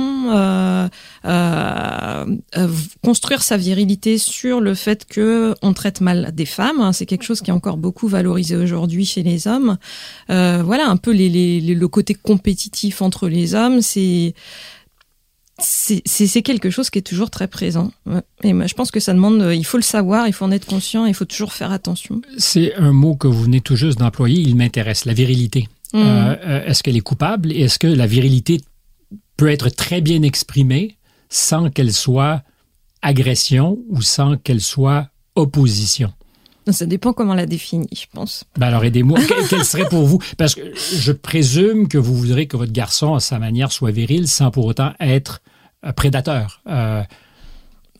[3.02, 7.24] construire sa virilité sur le fait que on traite mal des femmes hein, c'est quelque
[7.24, 9.78] chose qui est encore beaucoup valorisé aujourd'hui chez les hommes.
[10.28, 14.34] Voilà un peu les, le côté compétitif entre les hommes c'est
[15.62, 17.90] c'est quelque chose qui est toujours très présent.
[18.42, 20.66] Et je pense que ça demande, euh, il faut le savoir, il faut en être
[20.66, 22.20] conscient, il faut toujours faire attention.
[22.38, 25.68] C'est un mot que vous venez tout juste d'employer, il m'intéresse, la virilité.
[25.92, 25.98] Mmh.
[25.98, 28.60] Euh, euh, est-ce qu'elle est coupable et est-ce que la virilité
[29.36, 30.96] peut être très bien exprimée
[31.28, 32.42] sans qu'elle soit
[33.02, 36.12] agression ou sans qu'elle soit opposition?
[36.70, 38.44] Ça dépend comment la définit, je pense.
[38.56, 39.18] Ben alors aidez-moi.
[39.50, 40.20] Quelle serait pour vous?
[40.38, 44.28] Parce que je présume que vous voudrez que votre garçon, à sa manière, soit viril
[44.28, 45.42] sans pour autant être
[45.90, 46.60] prédateur.
[46.68, 47.02] Euh,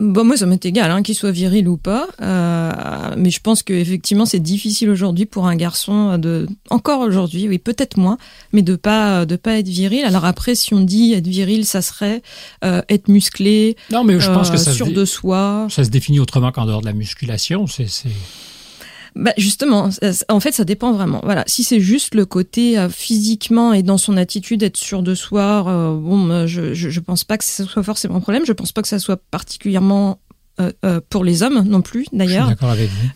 [0.01, 2.09] Bon, moi, ça m'est égal, hein, qu'il soit viril ou pas.
[2.21, 7.59] Euh, mais je pense qu'effectivement, c'est difficile aujourd'hui pour un garçon de, encore aujourd'hui, oui,
[7.59, 8.19] peut-être moins,
[8.53, 10.05] mais de pas, de pas être viril.
[10.05, 12.23] Alors après, si on dit être viril, ça serait
[12.65, 15.69] euh, être musclé, non, mais je pense que ça sûr de soi.
[15.71, 17.69] Ça se définit autrement qu'en dehors de la musculation.
[17.69, 17.87] C'est,
[19.15, 19.91] bah justement,
[20.29, 21.21] en fait, ça dépend vraiment.
[21.23, 25.15] Voilà, si c'est juste le côté euh, physiquement et dans son attitude être sûr de
[25.15, 28.47] soi, euh, bon, euh, je, je, je pense pas que ce soit forcément un problème.
[28.47, 30.19] Je pense pas que ça soit particulièrement
[30.61, 32.49] euh, pour les hommes non plus d'ailleurs.
[32.49, 33.09] D'accord avec vous.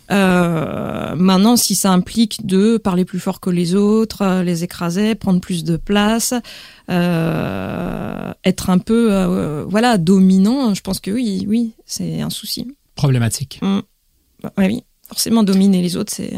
[1.17, 5.65] Maintenant, si ça implique de parler plus fort que les autres, les écraser, prendre plus
[5.65, 6.35] de place,
[6.89, 12.69] être un peu voilà dominant, je pense que oui, oui, c'est un souci.
[12.97, 13.61] Problématique.
[13.63, 13.81] Mmh.
[14.59, 16.35] oui forcément dominer les autres, c'est.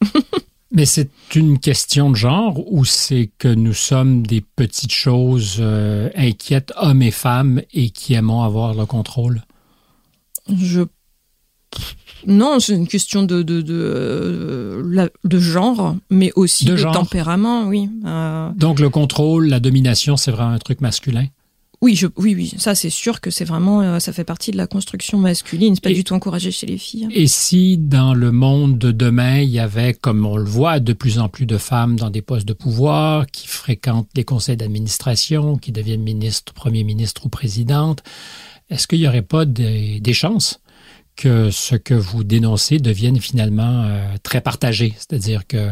[0.74, 6.08] Mais c'est une question de genre ou c'est que nous sommes des petites choses euh,
[6.16, 9.42] inquiètes, hommes et femmes, et qui aimons avoir le contrôle?
[10.48, 10.84] Je
[12.26, 17.88] non, c'est une question de de, de, euh, de, genre, mais aussi de, tempérament, oui.
[18.06, 21.26] Euh, Donc le contrôle, la domination, c'est vraiment un truc masculin?
[21.82, 24.56] Oui, je, oui, oui, ça c'est sûr que c'est vraiment, euh, ça fait partie de
[24.56, 25.74] la construction masculine.
[25.74, 27.08] C'est pas du tout encouragé chez les filles.
[27.10, 30.92] Et si dans le monde de demain, il y avait, comme on le voit, de
[30.92, 35.58] plus en plus de femmes dans des postes de pouvoir, qui fréquentent les conseils d'administration,
[35.58, 38.04] qui deviennent ministres, premier ministre ou présidente,
[38.70, 40.60] est-ce qu'il n'y aurait pas des, des chances
[41.16, 45.70] que ce que vous dénoncez devienne finalement euh, très partagé, c'est-à-dire que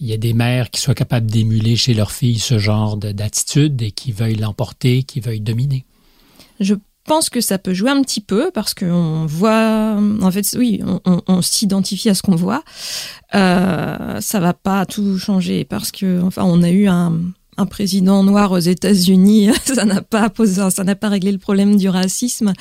[0.00, 3.80] il y a des mères qui soient capables d'émuler chez leurs filles ce genre d'attitude
[3.82, 5.84] et qui veuillent l'emporter, qui veuillent dominer.
[6.60, 10.82] Je pense que ça peut jouer un petit peu parce qu'on voit, en fait, oui,
[11.04, 12.64] on, s'identifie à ce qu'on voit.
[13.34, 17.12] Euh, ça va pas tout changer parce que, enfin, on a eu un,
[17.70, 21.88] président noir aux États-Unis, ça n'a pas posé, ça n'a pas réglé le problème du
[21.88, 22.52] racisme.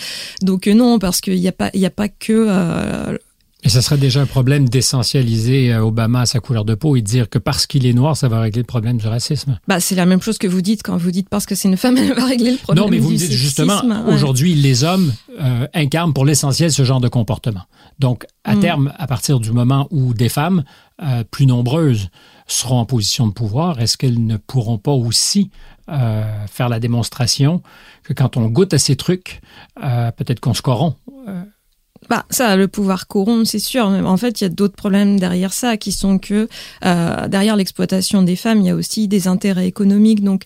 [0.44, 2.46] Donc euh, non, parce qu'il n'y a pas, il y a pas que.
[2.48, 3.18] Euh,
[3.64, 7.02] et ça serait déjà un problème d'essentialiser euh, Obama à sa couleur de peau et
[7.02, 9.58] de dire que parce qu'il est noir, ça va régler le problème du racisme.
[9.68, 11.78] Bah, c'est la même chose que vous dites quand vous dites parce que c'est une
[11.78, 12.84] femme, elle va régler le problème.
[12.84, 15.14] Non, mais vous me dites justement, aujourd'hui, les hommes
[15.74, 17.64] incarnent pour l'essentiel ce genre de comportement.
[18.00, 18.60] Donc, à mm.
[18.60, 20.64] terme, à partir du moment où des femmes
[21.32, 22.10] plus nombreuses
[22.48, 25.50] seront en position de pouvoir, est-ce qu'elles ne pourront pas aussi
[25.90, 27.62] euh, faire la démonstration
[28.04, 29.42] que quand on goûte à ces trucs,
[29.84, 31.03] euh, peut-être qu'on se corrompt euh?
[32.10, 33.90] Bah, ça, le pouvoir corrompt, c'est sûr.
[33.90, 36.48] Mais en fait, il y a d'autres problèmes derrière ça, qui sont que
[36.82, 40.24] derrière l'exploitation des femmes, il y a aussi des intérêts économiques.
[40.24, 40.44] Donc,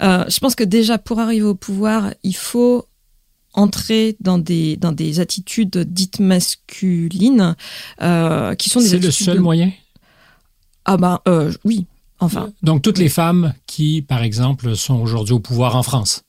[0.00, 2.86] je pense que déjà, pour arriver au pouvoir, il faut
[3.54, 7.56] entrer dans des dans des attitudes dites masculines,
[8.58, 8.88] qui sont des.
[8.88, 9.72] C'est le seul moyen?
[10.90, 11.86] Ah ben euh, oui,
[12.18, 12.50] enfin.
[12.62, 16.22] Donc toutes les femmes qui, par exemple, sont aujourd'hui au pouvoir en France,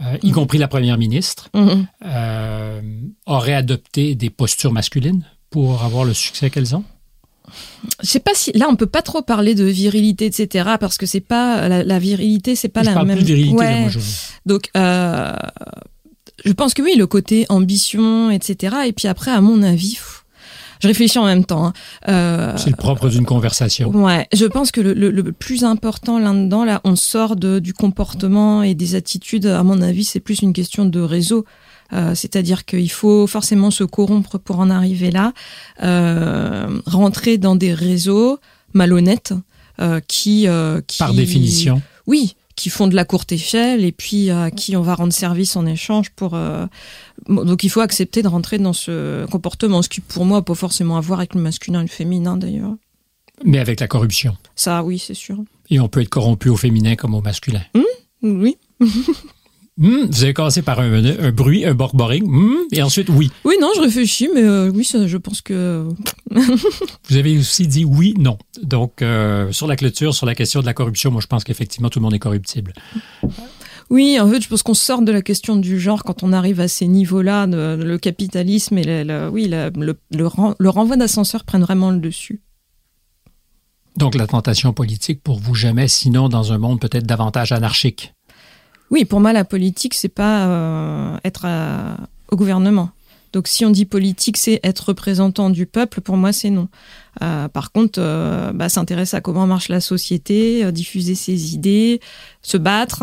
[0.00, 0.34] euh, y mm.
[0.34, 1.86] compris la première ministre, mm-hmm.
[2.06, 2.80] euh,
[3.26, 6.84] auraient adopté des postures masculines pour avoir le succès qu'elles ont?
[8.02, 11.04] Je sais pas si là on peut pas trop parler de virilité etc parce que
[11.04, 14.00] c'est pas la, virilité c'est pas je la parle même plus de virilité, moi, je...
[14.46, 19.98] donc je pense que oui le côté ambition etc et puis après à mon avis
[20.84, 21.64] je réfléchis en même temps.
[21.64, 21.72] Hein.
[22.08, 23.88] Euh, c'est le propre d'une conversation.
[23.88, 28.62] Ouais, je pense que le, le, plus important là-dedans, là, on sort de, du comportement
[28.62, 29.46] et des attitudes.
[29.46, 31.46] À mon avis, c'est plus une question de réseau.
[31.94, 35.32] Euh, c'est-à-dire qu'il faut forcément se corrompre pour en arriver là,
[35.82, 38.38] euh, rentrer dans des réseaux
[38.74, 39.32] malhonnêtes
[40.06, 40.46] qui,
[40.86, 44.82] qui, par définition, oui, qui font de la courte échelle et puis à qui on
[44.82, 46.66] va rendre service en échange pour euh,
[47.28, 50.96] donc il faut accepter de rentrer dans ce comportement ce qui pour moi pas forcément
[50.96, 52.74] à voir avec le masculin et le féminin d'ailleurs.
[53.44, 54.36] Mais avec la corruption.
[54.54, 55.38] Ça oui c'est sûr.
[55.70, 57.62] Et on peut être corrompu au féminin comme au masculin.
[57.74, 58.56] Mmh, oui
[59.76, 63.30] Hmm, vous avez commencé par un, bruit, un borboring, hmm, et ensuite oui.
[63.44, 65.88] Oui, non, je réfléchis, mais euh, oui, je pense que.
[66.30, 68.38] vous avez aussi dit oui, non.
[68.62, 71.90] Donc, euh, sur la clôture, sur la question de la corruption, moi, je pense qu'effectivement,
[71.90, 72.72] tout le monde est corruptible.
[73.90, 76.60] Oui, en fait, je pense qu'on sort de la question du genre quand on arrive
[76.60, 79.72] à ces niveaux-là, le capitalisme et le, oui, le,
[80.10, 82.40] le renvoi d'ascenseur prennent vraiment le dessus.
[83.96, 88.13] Donc, la tentation politique pour vous jamais, sinon dans un monde peut-être davantage anarchique.
[88.94, 91.48] Oui, pour moi, la politique, c'est pas euh, être
[92.30, 92.90] au gouvernement.
[93.32, 96.68] Donc, si on dit politique, c'est être représentant du peuple, pour moi, c'est non.
[97.20, 102.00] Euh, par contre, euh, bah, s'intéresser à comment marche la société, diffuser ses idées,
[102.40, 103.02] se battre,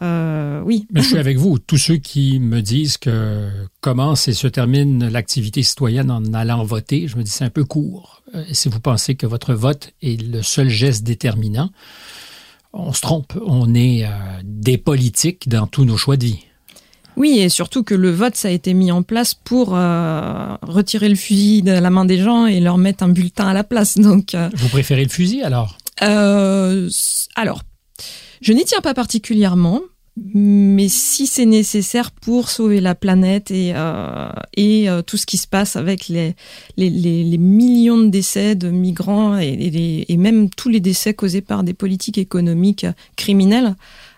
[0.00, 0.86] oui.
[0.90, 1.58] Mais je suis avec vous.
[1.58, 3.50] Tous ceux qui me disent que
[3.82, 7.64] commence et se termine l'activité citoyenne en allant voter, je me dis c'est un peu
[7.64, 8.22] court.
[8.52, 11.70] si vous pensez que votre vote est le seul geste déterminant,
[12.72, 13.32] on se trompe.
[13.44, 14.08] On est euh,
[14.44, 16.44] des politiques dans tous nos choix de vie.
[17.16, 21.08] Oui, et surtout que le vote, ça a été mis en place pour euh, retirer
[21.08, 23.96] le fusil de la main des gens et leur mettre un bulletin à la place.
[23.98, 25.78] Donc, euh, Vous préférez le fusil alors?
[25.98, 27.62] Alors,
[28.42, 29.80] je n'y tiens pas particulièrement
[30.16, 35.36] mais si c'est nécessaire pour sauver la planète et, euh, et euh, tout ce qui
[35.36, 36.34] se passe avec les,
[36.78, 41.64] les, les, millions de décès de migrants et, et, même tous les décès causés par
[41.64, 43.76] des politiques économiques criminelles,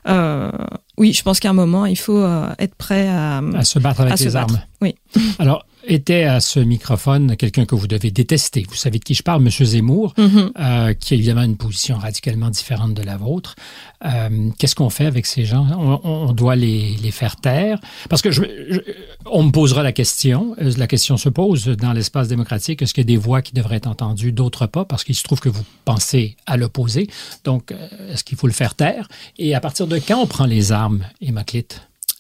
[0.09, 0.51] euh,
[0.97, 4.03] oui, je pense qu'à un moment, il faut euh, être prêt à, à se battre
[4.03, 4.61] avec les armes.
[4.81, 4.95] Oui.
[5.39, 8.65] Alors, était à ce microphone quelqu'un que vous devez détester.
[8.69, 9.51] Vous savez de qui je parle, M.
[9.51, 10.53] Zemmour, Mhm.
[10.61, 13.57] euh, qui a évidemment une position radicalement différente de la vôtre.
[14.05, 15.67] Euh, Qu'est-ce qu'on fait avec ces gens?
[15.79, 17.81] On, on doit les, les faire taire?
[18.09, 18.81] Parce que je, je-
[19.27, 20.55] on me posera la question.
[20.61, 23.55] euh, La question se pose dans l'espace démocratique est-ce qu'il y a des voix qui
[23.55, 24.85] devraient être entendues, d'autres pas?
[24.85, 27.09] Parce qu'il se trouve que vous pensez à l'opposé.
[27.45, 27.73] Donc,
[28.13, 29.09] est-ce qu'il faut le faire taire?
[29.39, 31.67] Et à partir de quand on prend les armes, Emma Clit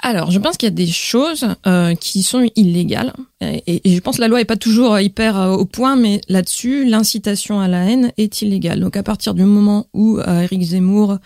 [0.08, 3.12] Alors, je pense qu'il y a des choses euh, qui sont illégales.
[3.42, 6.86] Et, je pense que la loi est pas toujours hyper euh, au point, mais là-dessus,
[6.86, 8.80] l'incitation à la haine est illégale.
[8.80, 11.18] Donc, à partir du moment où euh, Éric Zemmour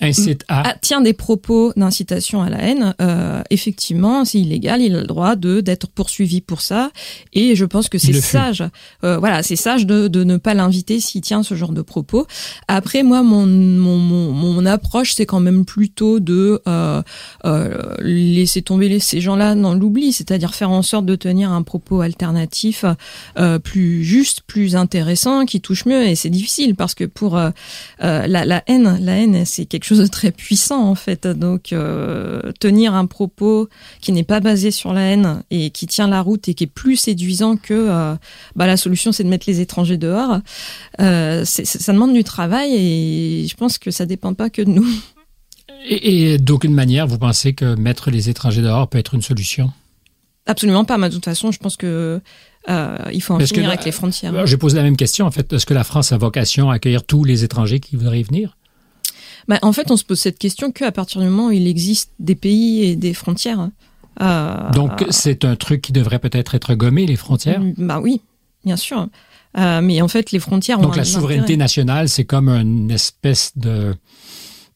[0.00, 4.82] incite à ah, tient des propos d'incitation à la haine, euh, effectivement, c'est illégal.
[4.82, 6.90] Il a le droit de d'être poursuivi pour ça.
[7.32, 8.62] Et je pense que c'est sage.
[9.04, 12.26] euh, voilà, c'est sage de, de ne pas l'inviter s'il tient ce genre de propos.
[12.68, 17.02] Après, moi, mon mon mon, mon approche, c'est quand même plutôt de euh,
[17.46, 22.02] euh, laisser tomber ces gens-là dans l'oubli, c'est-à-dire faire en sorte de tenir un propos
[22.02, 22.84] alternatif
[23.38, 26.04] euh, plus juste, plus intéressant, qui touche mieux.
[26.04, 27.50] Et c'est difficile parce que pour euh,
[27.98, 31.26] la, la haine, la haine, c'est quelque chose de très puissant en fait.
[31.26, 33.68] Donc euh, tenir un propos
[34.00, 36.68] qui n'est pas basé sur la haine et qui tient la route et qui est
[36.68, 38.14] plus séduisant que euh,
[38.54, 40.40] bah, la solution, c'est de mettre les étrangers dehors.
[41.00, 44.86] Euh, ça demande du travail et je pense que ça dépend pas que de nous.
[45.88, 49.72] Et, et d'aucune manière, vous pensez que mettre les étrangers dehors peut être une solution?
[50.46, 50.98] Absolument pas.
[50.98, 52.20] Mais de toute façon, je pense que
[52.68, 54.46] euh, il faut en Parce finir avec les frontières.
[54.46, 55.52] J'ai posé la même question, en fait.
[55.52, 58.56] Est-ce que la France a vocation à accueillir tous les étrangers qui voudraient y venir?
[59.48, 62.10] Bah, en fait, on se pose cette question qu'à partir du moment où il existe
[62.18, 63.70] des pays et des frontières.
[64.20, 67.62] Euh, Donc, c'est un truc qui devrait peut-être être gommé, les frontières?
[67.76, 68.22] Bah oui,
[68.64, 69.08] bien sûr.
[69.58, 71.56] Euh, mais en fait, les frontières ont Donc, la souveraineté intérêt.
[71.58, 73.94] nationale, c'est comme une espèce de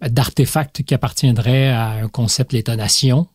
[0.00, 3.26] d'artefact qui appartiendrait à un concept l'État-nation.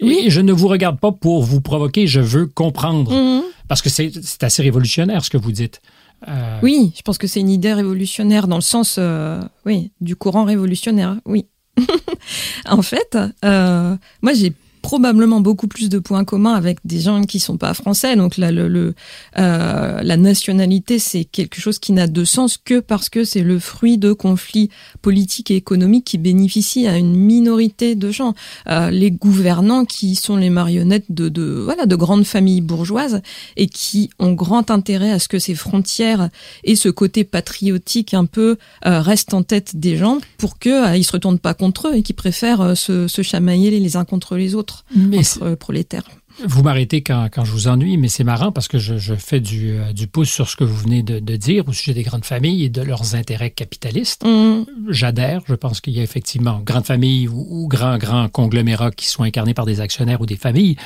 [0.00, 0.20] Oui.
[0.26, 3.12] Et je ne vous regarde pas pour vous provoquer, je veux comprendre.
[3.12, 3.42] Mhm.
[3.66, 5.80] Parce que c'est assez révolutionnaire ce que vous dites.
[6.28, 10.16] Euh, Oui, je pense que c'est une idée révolutionnaire dans le sens, euh, oui, du
[10.16, 11.16] courant révolutionnaire.
[11.24, 11.46] Oui.
[12.68, 14.52] en fait, euh, moi j'ai
[14.86, 18.14] probablement beaucoup plus de points communs avec des gens qui sont pas français.
[18.14, 18.94] Donc là, le, le,
[19.36, 23.58] euh, la nationalité, c'est quelque chose qui n'a de sens que parce que c'est le
[23.58, 24.70] fruit de conflits
[25.02, 28.34] politiques et économiques qui bénéficient à une minorité de gens.
[28.68, 33.22] Euh, les gouvernants qui sont les marionnettes de, de voilà de grandes familles bourgeoises
[33.56, 36.28] et qui ont grand intérêt à ce que ces frontières
[36.62, 40.96] et ce côté patriotique un peu euh, restent en tête des gens pour que euh,
[40.96, 44.04] ils se retournent pas contre eux et qu'ils préfèrent euh, se, se chamailler les uns
[44.04, 46.04] contre les autres mais entre euh, prolétaires.
[46.44, 49.40] Vous m'arrêtez quand, quand je vous ennuie, mais c'est marrant parce que je, je fais
[49.40, 52.02] du, euh, du pouce sur ce que vous venez de, de dire au sujet des
[52.02, 54.22] grandes familles et de leurs intérêts capitalistes.
[54.24, 55.40] Hum, J'adhère.
[55.48, 59.22] Je pense qu'il y a effectivement grandes familles ou, ou grands, grands conglomérats qui sont
[59.22, 60.76] incarnés par des actionnaires ou des familles.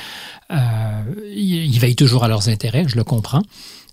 [0.51, 0.55] Euh,
[1.35, 3.41] ils, ils veillent toujours à leurs intérêts, je le comprends.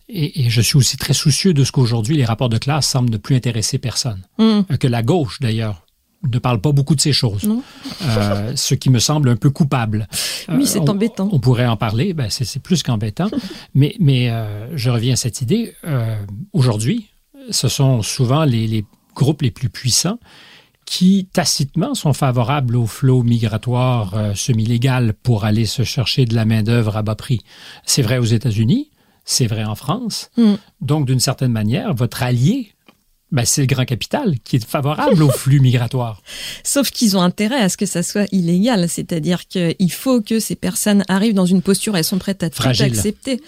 [0.09, 3.11] Et, et je suis aussi très soucieux de ce qu'aujourd'hui les rapports de classe semblent
[3.11, 4.23] ne plus intéresser personne.
[4.41, 5.83] Euh, Que la gauche, d'ailleurs,
[6.31, 7.49] ne parle pas beaucoup de ces choses.
[8.03, 10.09] Euh, ce qui me semble un peu coupable.
[10.49, 11.29] Oui, Euh, c'est on- embêtant.
[11.33, 13.31] On pourrait en parler, ben c'est plus qu'embêtant.
[13.75, 15.75] mais mais euh, je reviens à cette idée.
[15.85, 16.17] Euh,
[16.53, 17.09] Aujourd'hui,
[17.51, 20.19] ce sont souvent les, les groupes les plus puissants
[20.85, 26.45] qui tacitement sont favorables au flot migratoire euh, semi-légal pour aller se chercher de la
[26.47, 27.41] main-d'œuvre à bas prix.
[27.85, 28.91] C'est vrai aux États-Unis,
[29.25, 30.31] c'est vrai en France.
[30.39, 30.55] Mm.
[30.81, 32.73] Donc, d'une certaine manière, votre allié,
[33.31, 36.23] ben, c'est le grand capital qui est favorable au flux migratoire.
[36.65, 40.55] Sauf qu'ils ont intérêt à ce que ça soit illégal, c'est-à-dire qu'il faut que ces
[40.55, 43.41] personnes arrivent dans une posture, elles sont prêtes à tout accepter.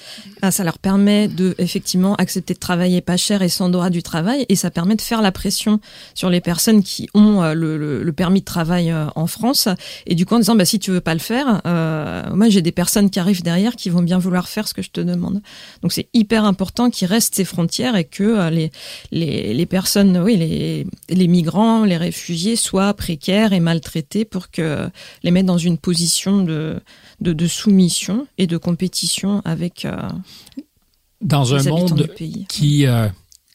[0.42, 4.02] Ah, Ça leur permet de effectivement accepter de travailler pas cher et sans droit du
[4.02, 5.80] travail, et ça permet de faire la pression
[6.14, 9.68] sur les personnes qui ont euh, le, le- le permis de travail euh, en France,
[10.06, 12.62] et du coup en disant bah si tu veux pas le faire, euh, moi j'ai
[12.62, 15.40] des personnes qui arrivent derrière qui vont bien vouloir faire ce que je te demande.
[15.82, 18.70] Donc c'est hyper important qu'il reste ces frontières et que les,
[19.10, 24.90] les, les personnes, oui, les, les migrants, les réfugiés soient précaires et maltraités pour que
[25.22, 26.80] les mettre dans une position de,
[27.20, 29.96] de, de soumission et de compétition avec euh,
[31.22, 32.44] Dans un les monde du pays.
[32.48, 33.08] qui euh,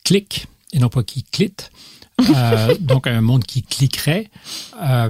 [0.03, 1.69] clique et non pas qui clite,
[2.21, 4.29] euh, donc un monde qui cliquerait,
[4.81, 5.09] euh,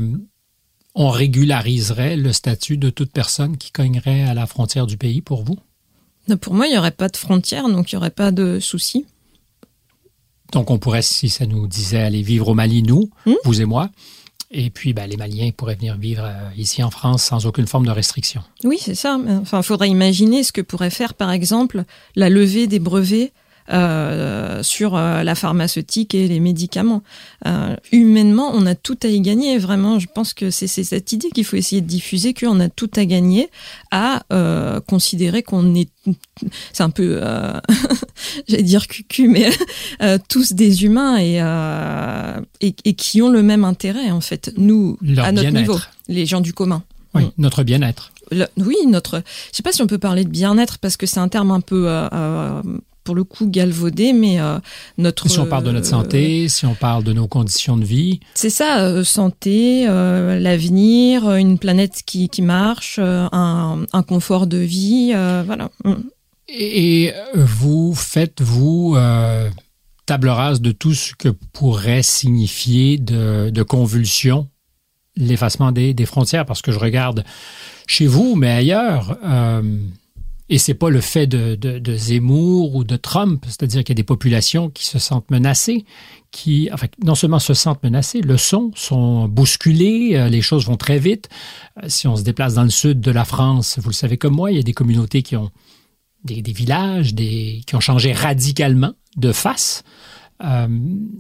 [0.96, 5.44] on régulariserait le statut de toute personne qui cognerait à la frontière du pays pour
[5.44, 5.58] vous?
[6.42, 9.06] Pour moi, il n'y aurait pas de frontières, donc il n'y aurait pas de soucis.
[10.52, 13.34] Donc on pourrait, si ça nous disait aller vivre au Mali, nous, Hmm?
[13.44, 13.90] vous et moi,
[14.52, 17.86] et puis ben, les Maliens pourraient venir vivre euh, ici en France sans aucune forme
[17.86, 18.42] de restriction.
[18.64, 19.18] Oui, c'est ça.
[19.42, 21.84] Enfin, il faudrait imaginer ce que pourrait faire, par exemple,
[22.16, 23.34] la levée des brevets
[23.72, 27.02] euh, sur euh, la pharmaceutique et les médicaments.
[27.48, 29.58] Euh, humainement, on a tout à y gagner.
[29.58, 32.92] Vraiment, je pense que c'est cette idée qu'il faut essayer de diffuser, qu'on a tout
[32.96, 33.50] à gagner
[33.90, 34.22] à
[34.88, 35.90] considérer qu'on est,
[36.74, 37.22] c'est un peu,
[38.48, 39.50] j'allais dire cucu, mais
[40.30, 41.38] tous des humains et,
[42.62, 44.52] et, et, qui ont le même intérêt en fait.
[44.58, 46.84] Nous, à notre niveau, les gens du commun.
[47.14, 47.32] Oui, mm.
[47.38, 48.12] notre bien-être.
[48.58, 49.24] oui, notre.
[49.52, 51.62] Je sais pas si on peut parler de bien-être parce que c'est un terme un
[51.62, 51.88] peu
[53.06, 54.58] pour le coup galvaudé, mais euh,
[54.98, 55.30] notre...
[55.30, 58.20] Si on parle de notre santé, si on parle de nos conditions de vie.
[58.34, 64.58] C'est ça, euh, santé, euh, l'avenir, une planète qui, qui marche, un, un, confort de
[64.58, 65.14] vie,
[65.46, 65.70] voilà.
[65.86, 65.94] Mm.
[66.50, 68.98] Et, vous faites, vous,
[70.06, 74.50] table rase de tout ce que pourrait signifier de, de convulsion
[75.16, 77.24] l'effacement des, des, frontières, parce que je regarde
[77.88, 79.18] chez vous, mais ailleurs
[80.48, 84.04] et c'est pas le fait de, Zemmour ou de Trump, c'est-à-dire qu'il y a des
[84.04, 85.86] populations qui se sentent menacées,
[86.32, 90.78] qui, enfin, non seulement se sentent menacées, le sont, sont bousculées, euh, les choses vont
[90.78, 91.30] très vite.
[91.82, 94.36] Euh, si on se déplace dans le sud de la France, vous le savez comme
[94.36, 95.50] moi, il y a des communautés qui ont
[96.24, 99.84] des, villages, qui ont changé radicalement de face.
[100.44, 100.68] Euh,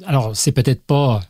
[0.05, 1.21] alors, c'est peut-être pas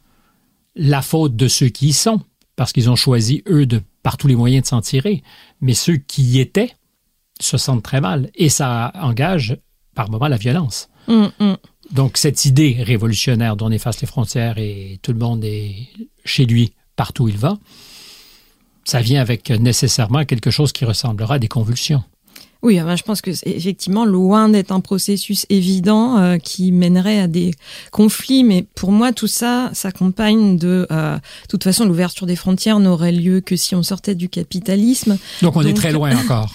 [0.76, 2.22] la faute de ceux qui y sont,
[2.56, 5.24] parce qu'ils ont choisi, eux, de, par tous les moyens de s'en tirer,
[5.62, 6.74] mais ceux qui y étaient,
[7.40, 8.30] se sentent très mal.
[8.36, 9.58] Et ça engage
[9.94, 10.90] par moments la violence.
[11.08, 11.58] Mm, mm.
[11.92, 15.88] Donc cette idée révolutionnaire d'on efface les frontières et tout le monde est
[16.24, 17.58] chez lui partout où il va,
[18.86, 22.04] ça vient avec nécessairement quelque chose qui ressemblera à des convulsions.
[22.66, 27.28] Oui, je pense que c'est effectivement loin d'être un processus évident euh, qui mènerait à
[27.28, 27.52] des
[27.92, 31.16] conflits, mais pour moi tout ça s'accompagne de, euh,
[31.48, 35.20] toute façon, l'ouverture des frontières n'aurait lieu que si on sortait du capitalisme.
[35.44, 36.52] Donc on est très loin encore.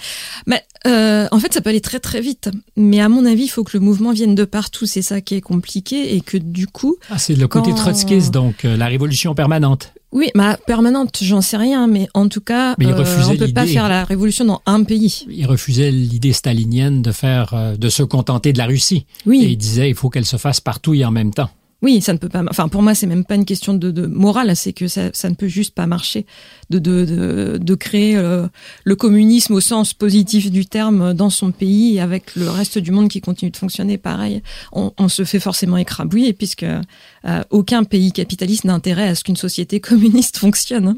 [0.47, 3.49] Mais euh, en fait, ça peut aller très très vite, mais à mon avis, il
[3.49, 4.85] faut que le mouvement vienne de partout.
[4.85, 6.97] C'est ça qui est compliqué et que du coup.
[7.09, 9.93] Ah, c'est le côté trotskiste, donc la révolution permanente.
[10.11, 13.53] Oui, ma permanente, j'en sais rien, mais en tout cas, mais euh, on ne peut
[13.53, 15.25] pas faire la révolution dans un pays.
[15.29, 19.05] Il refusait l'idée stalinienne de faire, euh, de se contenter de la Russie.
[19.25, 19.43] Oui.
[19.43, 21.49] Et il disait, il faut qu'elle se fasse partout et en même temps.
[21.81, 22.43] Oui, ça ne peut pas.
[22.47, 25.35] Enfin, pour moi, c'est même pas une question de, morale, c'est que ça, ça, ne
[25.35, 26.27] peut juste pas marcher
[26.69, 28.47] de de, de, créer euh,
[28.83, 33.09] le communisme au sens positif du terme dans son pays avec le reste du monde
[33.09, 34.43] qui continue de fonctionner pareil.
[34.71, 39.23] On, on se fait forcément écrabouiller puisque euh, aucun pays capitaliste n'a intérêt à ce
[39.23, 40.87] qu'une société communiste fonctionne.
[40.87, 40.97] Hein.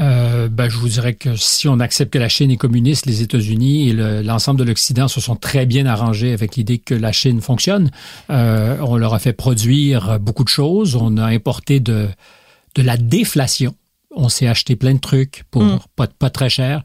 [0.00, 3.22] Euh, ben, je vous dirais que si on accepte que la Chine est communiste, les
[3.22, 3.92] États-Unis et
[4.22, 7.90] l'ensemble de l'Occident se sont très bien arrangés avec l'idée que la Chine fonctionne.
[8.30, 10.96] Euh, on leur a fait produire beaucoup de choses.
[10.96, 12.08] On a importé de,
[12.74, 13.74] de la déflation.
[14.16, 15.80] On s'est acheté plein de trucs pour mm.
[15.96, 16.82] pas, pas très cher.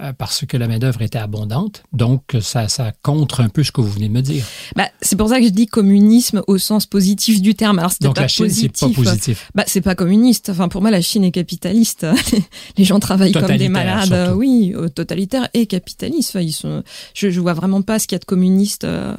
[0.00, 1.82] Euh, parce que la main-d'œuvre était abondante.
[1.92, 4.44] Donc, ça, ça contre un peu ce que vous venez de me dire.
[4.74, 7.78] Bah, c'est pour ça que je dis communisme au sens positif du terme.
[7.78, 9.50] Alors, Donc, la Chine, c'est pas positif.
[9.54, 10.50] Bah, c'est pas communiste.
[10.50, 12.06] Enfin, pour moi, la Chine est capitaliste.
[12.78, 14.32] Les gens travaillent comme des malades.
[14.34, 16.38] Oui, totalitaire et capitaliste.
[16.40, 16.82] ils sont,
[17.14, 19.14] je, je vois vraiment pas ce qu'il y a de communiste euh,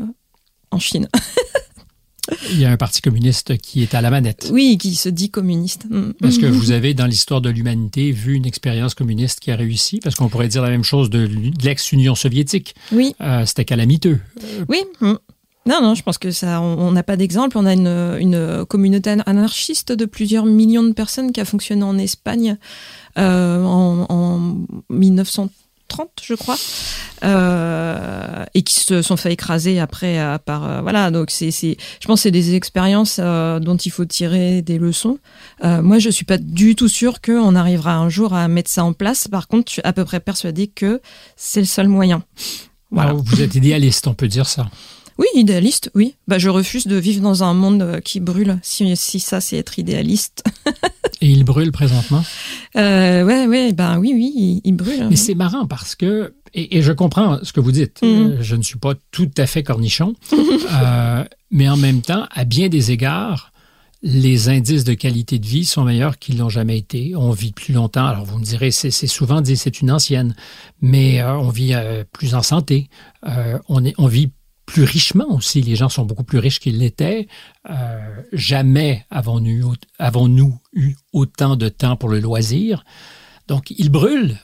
[0.71, 1.07] en Chine.
[2.51, 4.49] Il y a un parti communiste qui est à la manette.
[4.51, 5.86] Oui, qui se dit communiste.
[5.89, 6.13] Mm.
[6.19, 9.99] Parce que vous avez, dans l'histoire de l'humanité, vu une expérience communiste qui a réussi,
[9.99, 11.30] parce qu'on pourrait dire la même chose de
[11.63, 12.76] l'ex-Union soviétique.
[12.91, 13.15] Oui.
[13.22, 14.19] Euh, C'était calamiteux.
[14.69, 14.84] Oui.
[14.99, 15.13] Mm.
[15.67, 17.55] Non, non, je pense que ça, on n'a pas d'exemple.
[17.57, 17.88] On a une,
[18.19, 22.57] une, communauté anarchiste de plusieurs millions de personnes qui a fonctionné en Espagne
[23.19, 25.49] euh, en, en 1900
[25.92, 26.58] 30, je crois,
[27.24, 31.12] euh, et qui se sont fait écraser après euh, par euh, voilà.
[31.12, 35.20] Donc c'est, je pense, que c'est des expériences dont il faut tirer des leçons.
[35.64, 38.94] moi, je suis pas du tout sûre qu'on arrivera un jour à mettre ça en
[38.94, 39.28] place.
[39.28, 41.02] Par contre, je suis à peu près persuadée que
[41.36, 42.24] c'est le seul moyen.
[42.89, 43.14] Voilà.
[43.14, 44.70] vous êtes idéaliste, on peut dire ça.
[45.18, 46.16] Oui, idéaliste, oui.
[46.28, 49.80] Bah, je refuse de vivre dans un monde qui brûle, si, si ça c'est être
[49.80, 50.43] idéaliste.
[51.22, 52.24] Et il brûle présentement?
[52.78, 55.07] Euh, Ouais, ouais, ben oui, oui, il, brûle.
[55.09, 58.09] Mais c'est marrant parce que, et, je comprends ce que vous dites, mhm.
[58.09, 62.45] euh, je ne suis pas tout à fait cornichon, euh, mais en même temps, à
[62.45, 63.51] bien des égards,
[64.03, 67.16] les indices de qualité de vie sont meilleurs qu'ils l'ont jamais été.
[67.16, 68.05] On vit plus longtemps.
[68.05, 70.36] Alors vous me direz, c'est souvent dit, c'est une ancienne,
[70.82, 72.89] mais euh, on vit euh, plus en santé.
[73.28, 74.32] Euh, on, est, on vit
[74.66, 75.62] plus richement aussi.
[75.62, 77.28] Les gens sont beaucoup plus riches qu'ils l'étaient.
[77.70, 77.99] Euh,
[78.32, 80.30] jamais avons-nous avons
[80.74, 82.84] eu autant de temps pour le loisir.
[83.47, 84.38] Donc, il brûle.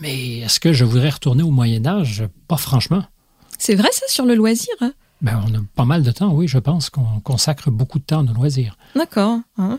[0.00, 2.24] Mais est-ce que je voudrais retourner au Moyen Âge?
[2.46, 3.04] Pas franchement.
[3.58, 4.74] C'est vrai ça sur le loisir?
[4.80, 4.94] Hein?
[5.24, 8.20] Ben, on a pas mal de temps, oui, je pense qu'on consacre beaucoup de temps
[8.20, 8.76] à nos loisirs.
[8.94, 9.38] D'accord.
[9.56, 9.78] Hein.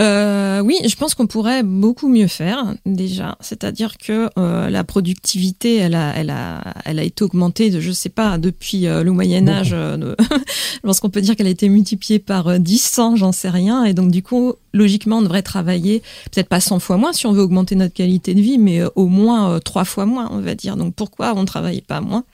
[0.00, 3.36] Euh, oui, je pense qu'on pourrait beaucoup mieux faire déjà.
[3.38, 7.92] C'est-à-dire que euh, la productivité, elle a, elle a, elle a été augmentée, de, je
[7.92, 9.76] sais pas, depuis euh, le Moyen Âge.
[10.74, 13.84] Je pense qu'on peut dire qu'elle a été multipliée par 10, 100, j'en sais rien.
[13.84, 16.02] Et donc du coup, logiquement, on devrait travailler
[16.32, 19.06] peut-être pas 100 fois moins si on veut augmenter notre qualité de vie, mais au
[19.06, 20.76] moins trois fois moins, on va dire.
[20.76, 22.24] Donc pourquoi on ne travaille pas moins?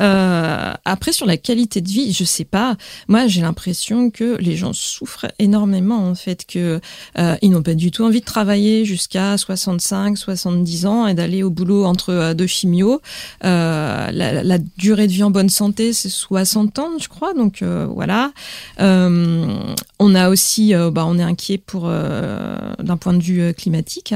[0.00, 2.76] Euh, après, sur la qualité de vie, je sais pas.
[3.08, 6.80] Moi, j'ai l'impression que les gens souffrent énormément, en fait, que
[7.18, 11.42] euh, ils n'ont pas du tout envie de travailler jusqu'à 65, 70 ans et d'aller
[11.42, 13.00] au boulot entre euh, deux chimios.
[13.42, 17.34] La, la, durée de vie en bonne santé, c'est 60 ans, je crois.
[17.34, 18.32] Donc voilà.
[18.78, 24.14] on a aussi, bah, on est inquiet pour d'un point de vue climatique.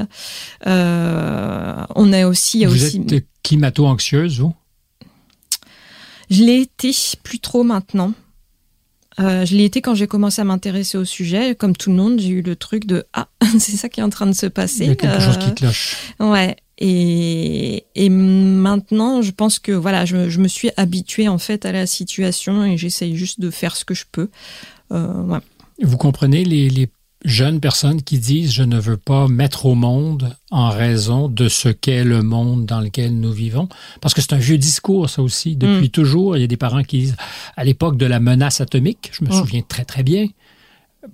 [0.65, 0.69] on
[2.13, 3.03] a aussi, vous aussi.
[3.11, 4.55] êtes climato-anxieuse, vous?
[6.35, 8.13] Je l'ai été plus trop maintenant.
[9.21, 11.55] Euh, je l'ai été quand j'ai commencé à m'intéresser au sujet.
[11.55, 13.29] Comme tout le monde, j'ai eu le truc de ah,
[13.59, 14.85] c'est ça qui est en train de se passer.
[14.85, 15.97] Il y a quelque chose qui cloche.
[16.19, 16.57] Ouais.
[16.79, 21.71] Et, et maintenant, je pense que voilà, je, je, me suis habituée en fait à
[21.73, 24.29] la situation et j'essaye juste de faire ce que je peux.
[24.91, 25.39] Euh, ouais.
[25.81, 26.89] Vous comprenez les, les
[27.25, 31.69] jeunes personnes qui disent je ne veux pas mettre au monde en raison de ce
[31.69, 33.69] qu'est le monde dans lequel nous vivons.
[34.01, 35.57] Parce que c'est un vieux discours, ça aussi.
[35.57, 35.91] Depuis mm.
[35.91, 37.17] toujours, il y a des parents qui disent,
[37.57, 39.33] à l'époque de la menace atomique, je me mm.
[39.33, 40.27] souviens très très bien,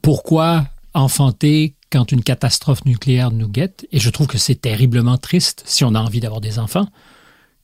[0.03, 3.87] pourquoi enfanter quand une catastrophe nucléaire nous guette?
[3.93, 6.89] Et je trouve que c'est terriblement triste, si on a envie d'avoir des enfants,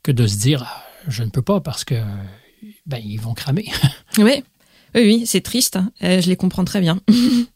[0.03, 0.67] que de se dire,
[1.09, 1.97] je ne peux pas parce que,
[2.87, 3.67] ben, ils vont cramer.
[4.19, 4.43] Oui,
[4.95, 5.79] oui, oui c'est triste.
[6.03, 7.01] Euh, je les comprends très bien.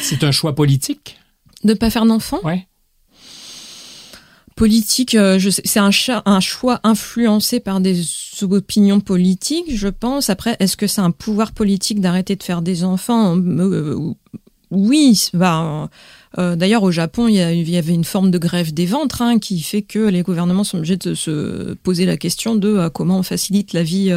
[0.00, 1.18] C'est un choix politique?
[1.62, 2.40] De ne pas faire d'enfant?
[2.44, 2.66] Ouais.
[4.56, 5.90] Politique, euh, c'est un,
[6.26, 8.02] un, choix influencé par des
[8.42, 10.30] opinions politiques, je pense.
[10.30, 13.36] Après, est-ce que c'est un pouvoir politique d'arrêter de faire des enfants?
[13.36, 14.14] Euh,
[14.70, 15.88] Oui, bah,
[16.38, 19.60] euh, D'ailleurs, au Japon, il y, avait une forme de grève des ventres hein, qui
[19.60, 23.72] fait que les gouvernements sont obligés de se poser la question de comment on facilite
[23.72, 24.14] la vie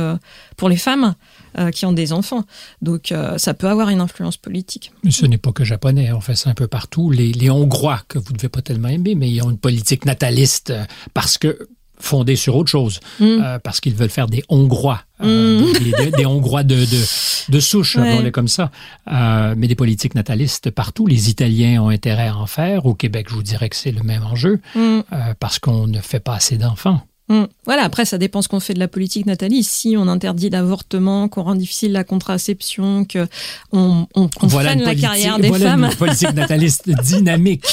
[0.55, 1.15] pour les femmes.
[1.59, 2.43] Euh, qui ont des enfants.
[2.81, 4.91] Donc euh, ça peut avoir une influence politique.
[5.03, 7.09] Mais ce n'est pas que japonais, on fait ça un peu partout.
[7.09, 10.05] Les, les Hongrois, que vous ne devez pas tellement aimer, mais ils ont une politique
[10.05, 11.67] nataliste euh, parce que
[11.99, 13.23] fondée sur autre chose, mm.
[13.25, 15.73] euh, parce qu'ils veulent faire des Hongrois, euh, mm.
[15.79, 18.19] des, des, des, Hongrois de, de, de souche, ouais.
[18.25, 18.71] on comme ça.
[19.11, 21.07] Euh, mais des politiques natalistes partout.
[21.07, 22.85] Les Italiens ont intérêt à en faire.
[22.85, 25.01] Au Québec, je vous dirais que c'est le même enjeu, mm.
[25.39, 27.01] parce qu'on ne fait pas assez d'enfants.
[27.29, 27.43] Mmh.
[27.65, 29.63] Voilà, après, ça dépend ce qu'on fait de la politique, Nathalie.
[29.63, 33.27] Si on interdit l'avortement, qu'on rend difficile la contraception, qu'on
[33.73, 35.83] on, on voilà freine la carrière des voilà femmes.
[35.85, 37.65] Une politique nataliste dynamique.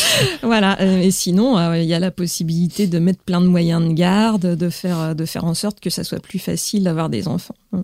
[0.42, 3.86] Voilà, euh, et sinon, euh, il y a la possibilité de mettre plein de moyens
[3.86, 7.28] de garde, de faire, de faire en sorte que ça soit plus facile d'avoir des
[7.28, 7.54] enfants.
[7.72, 7.82] Mmh.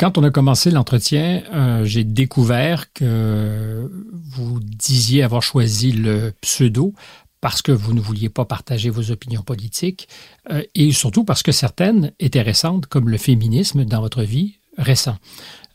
[0.00, 3.86] Quand on a commencé l'entretien, euh, j'ai découvert que
[4.30, 6.94] vous disiez avoir choisi le pseudo
[7.40, 10.08] parce que vous ne vouliez pas partager vos opinions politiques,
[10.50, 15.16] euh, et surtout parce que certaines étaient récentes, comme le féminisme dans votre vie récent.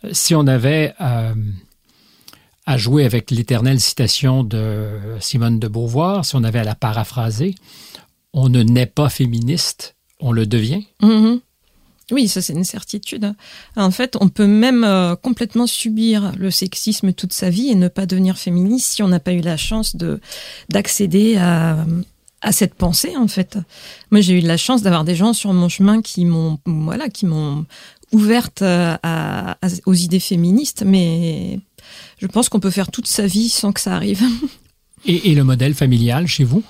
[0.03, 1.33] Euh, si on avait euh,
[2.65, 7.55] à jouer avec l'éternelle citation de Simone de Beauvoir, si on avait à la paraphraser,
[8.33, 10.85] on ne naît pas féministe, on le devient.
[11.01, 11.39] Mm -hmm.
[12.11, 13.33] Oui, ça c'est une certitude.
[13.75, 17.87] En fait, on peut même euh, complètement subir le sexisme toute sa vie et ne
[17.87, 20.19] pas devenir féministe si on n'a pas eu la chance de
[20.69, 21.85] d'accéder à,
[22.51, 23.57] cette pensée en fait.
[24.11, 27.25] Moi, j'ai eu la chance d'avoir des gens sur mon chemin qui m'ont voilà, qui
[27.25, 27.65] m'ont
[28.11, 31.59] ouverte à, aux idées féministes, mais
[32.19, 34.21] je pense qu'on peut faire toute sa vie sans que ça arrive.
[35.07, 36.63] Et le modèle familial chez vous?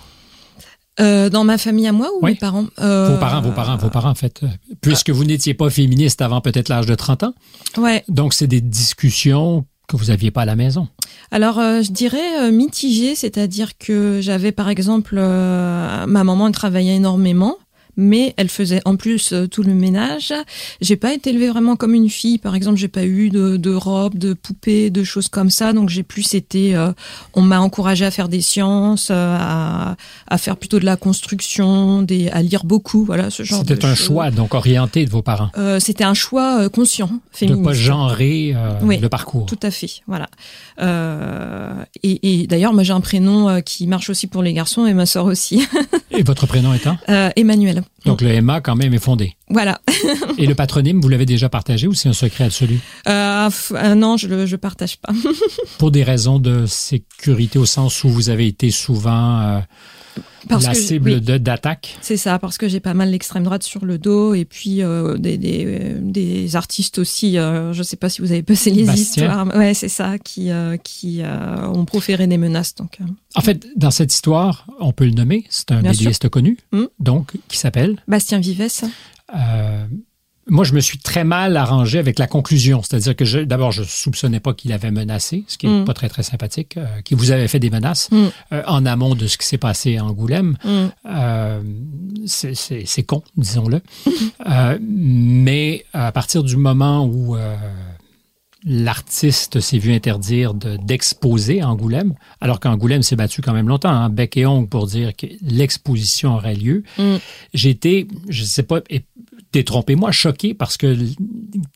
[1.00, 2.32] Euh, dans ma famille à moi ou oui.
[2.32, 2.66] mes parents?
[2.80, 3.10] Euh...
[3.10, 4.42] Vos parents, vos parents, vos parents, en fait.
[4.82, 7.34] Puisque vous n'étiez pas féministe avant peut-être l'âge de 30 ans.
[7.78, 8.04] Ouais.
[8.08, 10.88] Donc, c'est des discussions que vous aviez pas à la maison.
[11.32, 16.96] Alors, euh, je dirais euh, mitigé, c'est-à-dire que j'avais, par exemple, euh, ma maman travaillait
[16.96, 17.58] énormément
[17.98, 20.34] mais elle faisait en plus euh, tout le ménage.
[20.82, 23.74] J'ai pas été élevée vraiment comme une fille, par exemple, j'ai pas eu de, de
[23.74, 26.76] robe, de poupée, de choses comme ça, donc j'ai plus été.
[26.76, 26.92] Euh,
[27.34, 29.96] on m'a encouragé à faire des sciences, euh, à,
[30.28, 33.64] à, faire plutôt de la construction, des, à lire beaucoup, voilà ce genre.
[33.66, 35.50] C'était un choix donc orienté de vos parents.
[35.58, 37.62] Euh, C'était un choix euh, conscient, féministe.
[37.62, 39.46] De pas genrer euh, oui, le parcours.
[39.46, 40.28] Tout à fait, voilà.
[42.04, 45.06] et, et d'ailleurs, moi j'ai un prénom qui marche aussi pour les garçons et ma
[45.06, 45.68] sœur aussi.
[46.12, 46.98] et votre prénom étant
[47.36, 47.84] Emmanuel.
[48.06, 49.36] Donc le MA quand même est fondé.
[49.50, 49.82] Voilà.
[50.38, 52.80] Et le patronyme, vous l'avez déjà partagé ou c'est un secret absolu?
[53.08, 55.14] Euh, euh, Non, je ne partage pas.
[55.80, 59.62] Pour des raisons de sécurité au sens où vous avez été souvent
[60.18, 61.98] euh, la cible d'attaque.
[62.02, 65.18] C'est ça, parce que j'ai pas mal l'extrême droite sur le dos et puis euh,
[65.18, 67.38] des, des, des, artistes aussi.
[67.38, 69.48] Euh, je sais pas si vous avez passé les histoires.
[69.56, 72.76] Ouais, c'est ça, qui euh, qui ont proféré des menaces.
[72.76, 73.00] Donc.
[73.36, 75.46] En fait, dans cette histoire, on peut le nommer.
[75.50, 76.86] C'est un BDiste connu, hmm.
[77.00, 78.84] donc qui s'appelle Bastien Vivès.
[80.48, 82.82] Moi, je me suis très mal arrangé avec la conclusion.
[82.84, 85.86] C'est-à-dire que d'abord, je soupçonnais pas qu'il avait menacé, ce qui est mm.
[85.86, 88.26] pas très, très sympathique, euh, qu'il vous avait fait des menaces mm.
[88.54, 90.56] euh, en amont de ce qui s'est passé à Angoulême.
[90.64, 90.86] Mm.
[91.10, 91.62] Euh,
[92.28, 93.82] c'est con, disons-le.
[94.80, 97.36] mais à partir du moment où
[98.64, 104.10] l'artiste s'est vu interdire d'exposer à Angoulême, alors qu'Angoulême s'est battu quand même longtemps, hein,
[104.10, 106.84] bec et ongle, pour dire que l'exposition aurait lieu.
[107.54, 108.82] J'ai été, je ne sais pas,
[109.56, 110.98] détrompez-moi, choqué parce que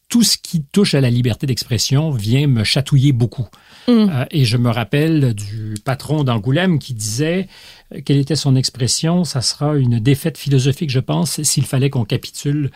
[0.09, 3.47] tout ce qui touche à la liberté d'expression vient me chatouiller beaucoup.
[3.87, 3.91] Mm.
[3.91, 7.47] Euh, et je me rappelle du patron d'Angoulême qui disait,
[7.95, 12.03] euh, quelle était son expression, ça sera une défaite philosophique, je pense, s'il fallait qu'on
[12.03, 12.69] capitule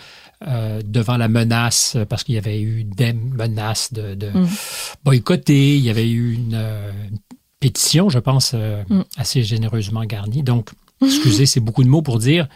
[0.47, 4.47] euh, devant la menace, parce qu'il y avait eu des menaces de, mm.
[5.03, 6.65] boycotter, il y avait eu une,
[7.59, 9.01] pétition, je pense, mm.
[9.17, 10.43] assez généreusement garnie.
[10.43, 10.69] Donc,
[11.01, 12.47] excusez, c'est beaucoup de mots pour dire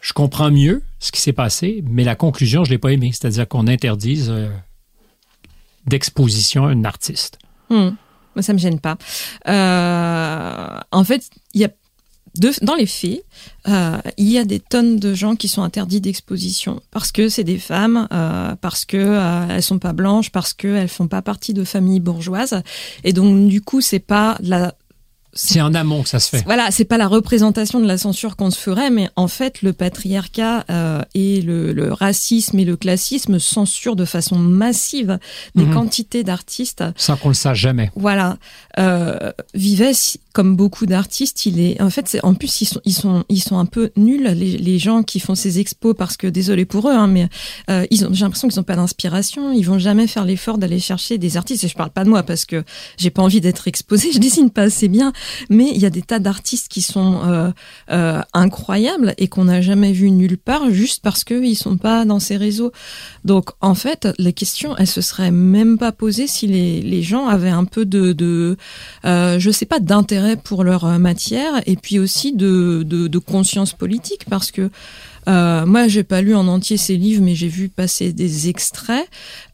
[0.00, 3.10] je comprends mieux ce qui s'est passé, mais la conclusion, je ne l'ai pas aimée.
[3.12, 4.48] C'est-à-dire qu'on interdise euh,
[5.86, 7.38] d'exposition à un artiste.
[7.70, 7.90] Hmm.
[8.40, 8.96] Ça ne me gêne pas.
[9.48, 11.70] Euh, en fait, il y a
[12.62, 13.24] dans les faits,
[13.66, 17.42] euh, il y a des tonnes de gens qui sont interdits d'exposition parce que c'est
[17.42, 18.06] des femmes,
[18.60, 22.62] parce que elles sont pas blanches, parce qu'elles font pas partie de familles bourgeoises,
[23.02, 24.72] et donc du coup c'est pas la
[25.38, 26.42] c'est en amont que ça se fait.
[26.44, 29.72] Voilà, c'est pas la représentation de la censure qu'on se ferait, mais en fait, le
[29.72, 35.18] patriarcat euh, et le, racisme et le classisme censurent de façon massive
[35.54, 35.74] des mhm.
[35.74, 36.82] quantités d'artistes.
[36.96, 37.90] Sans qu'on le sache jamais.
[37.94, 38.36] Voilà.
[38.78, 42.92] Euh, Vivès, comme beaucoup d'artistes, il est, en fait, c'est, en plus, ils sont, ils
[42.92, 46.26] sont, ils sont un peu nuls, les, les gens qui font ces expos, parce que,
[46.26, 47.28] désolé pour eux, hein, mais
[47.70, 50.80] euh, ils ont, j'ai l'impression qu'ils n'ont pas d'inspiration, ils vont jamais faire l'effort d'aller
[50.80, 52.64] chercher des artistes, et je parle pas de moi, parce que
[52.98, 55.12] j'ai pas envie d'être exposée, je dessine pas assez bien,
[55.48, 57.50] mais il y a des tas d'artistes qui sont euh,
[57.90, 62.20] euh, incroyables et qu'on n'a jamais vu nulle part juste parce qu'ils sont pas dans
[62.20, 62.72] ces réseaux.
[63.24, 67.28] Donc en fait, les questions, elles se seraient même pas posées si les, les gens
[67.28, 68.56] avaient un peu de, de
[69.04, 74.24] euh, je sais pas, d'intérêt pour leur matière et puis aussi de, de, conscience politique
[74.30, 74.70] parce que
[75.28, 79.06] euh, moi, j'ai pas lu en entier ces livres, mais j'ai vu passer des extraits.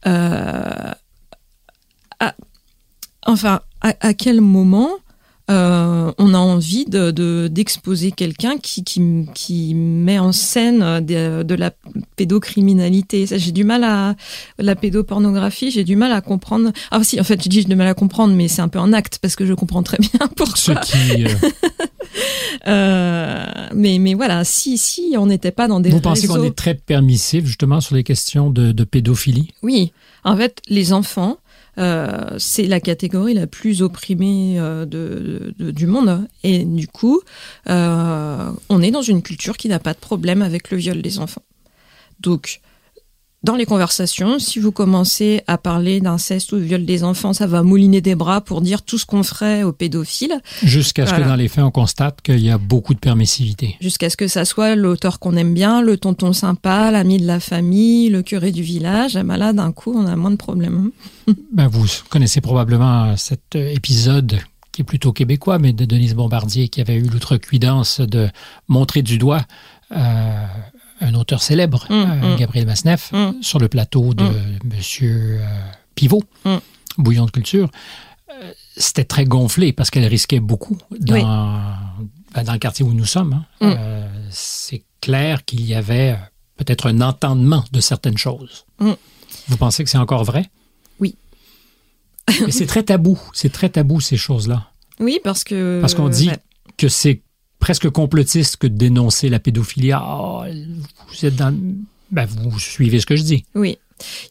[0.07, 0.91] Euh,
[3.25, 4.89] enfin, à, quel moment
[5.51, 11.55] euh, on a envie de d'exposer quelqu'un qui, qui, qui met en scène de, de
[11.55, 11.71] la
[12.15, 13.27] pédocriminalité.
[13.29, 14.15] J'ai du mal à
[14.57, 16.71] la pédopornographie, j'ai du mal à comprendre.
[16.89, 18.79] Ah si, en fait, je dis j'ai du mal à comprendre, mais c'est un peu
[18.79, 20.75] un acte parce que je comprends très bien pourquoi.
[20.77, 21.29] Qui, euh...
[22.67, 26.55] euh, mais mais voilà, si si on n'était pas dans des vous pensez qu'on est
[26.55, 29.49] très permissif justement sur les questions de, de pédophilie?
[29.61, 29.91] Oui,
[30.23, 31.37] en fait, les enfants
[31.77, 36.27] euh, c'est la catégorie la plus opprimée euh, de, du monde.
[36.43, 37.21] Et du coup,
[37.69, 41.19] euh, on est dans une culture qui n'a pas de problème avec le viol des
[41.19, 41.43] enfants.
[42.19, 42.61] Donc,
[43.45, 47.45] dans les conversations, si vous commencez à parler d'inceste ou de viol des enfants, ça
[47.45, 50.41] va mouliner des bras pour dire tout ce qu'on ferait aux pédophiles.
[50.63, 53.77] Jusqu'à ce que dans les faits, on constate qu'il y a beaucoup de permissivité.
[53.79, 57.39] Jusqu'à ce que ça soit l'auteur qu'on aime bien, le tonton sympa, l'ami de la
[57.39, 59.15] famille, le curé du village.
[59.15, 60.89] Et ben là, d'un coup, on a moins de problèmes.
[61.53, 64.39] ben, vous connaissez probablement cet épisode
[64.71, 68.27] qui est plutôt québécois, mais de Denise Bombardier, qui avait eu l'outrecuidance de
[68.67, 69.43] montrer du doigt
[69.91, 70.45] euh,
[71.01, 72.37] un auteur célèbre, mm, euh, mm.
[72.37, 73.41] Gabriel Masneff, mm.
[73.41, 74.25] sur le plateau de
[74.63, 75.45] Monsieur euh,
[75.95, 76.23] Pivot,
[76.97, 77.69] Bouillon de culture.
[78.29, 81.75] Euh, c'était très gonflé parce qu'elle risquait beaucoup dans,
[82.33, 83.43] ben, dans le quartier où nous sommes.
[83.61, 84.07] Hein.
[84.29, 86.17] C'est clair qu'il y avait
[86.57, 88.65] peut-être un entendement de certaines choses.
[88.79, 90.49] Vous pensez que c'est encore vrai?
[90.99, 91.15] Oui.
[92.41, 93.19] Mais c'est très tabou.
[93.33, 94.71] C'est très tabou, ces choses-là.
[94.99, 95.79] Oui, parce que...
[95.81, 96.31] Parce qu'on dit
[96.77, 97.21] que c'est
[97.65, 99.91] presque complotiste que de dénoncer la pédophilie.
[99.91, 100.43] Ah,
[101.09, 101.33] vous êtes.
[102.11, 103.43] Ben, vous suivez ce que je dis.
[103.55, 103.79] Oui.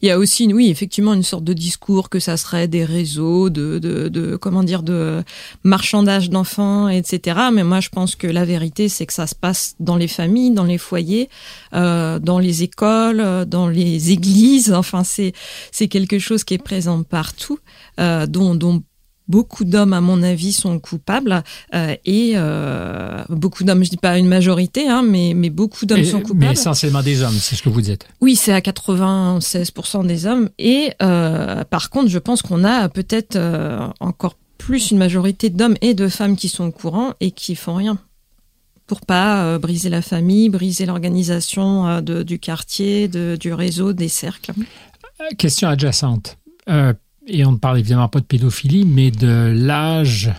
[0.01, 3.49] Il y a aussi, oui, effectivement, une sorte de discours que ça serait des réseaux
[3.49, 5.21] de, de, de comment dire, de
[5.65, 7.49] marchandage d'enfants, etc.
[7.51, 10.51] Mais moi, je pense que la vérité, c'est que ça se passe dans les familles,
[10.51, 11.27] dans les foyers,
[11.73, 14.71] euh, dans les écoles, euh, dans les églises.
[14.71, 15.33] Enfin, c'est
[15.73, 17.59] c'est quelque chose qui est présent partout,
[17.99, 18.81] euh, dont, dont
[19.27, 24.17] beaucoup d'hommes, à mon avis, sont coupables euh, et euh, beaucoup d'hommes, je dis pas
[24.17, 26.39] une majorité, hein, mais, mais beaucoup d'hommes sont coupables.
[26.39, 28.07] Mais essentiellement des hommes, c'est ce que vous dites.
[28.21, 30.49] Oui, c'est à 96% des hommes.
[30.59, 33.37] Et euh, par contre, je pense qu'on a peut-être
[33.99, 37.75] encore plus une majorité d'hommes et de femmes qui sont au courant et qui font
[37.75, 37.97] rien.
[38.87, 44.53] pour pas briser la famille, briser l'organisation du quartier, de, du réseau, des cercles.
[45.37, 46.37] Question adjacente.
[47.27, 50.31] Et on ne parle évidemment pas de pédophilie, mais de l'âge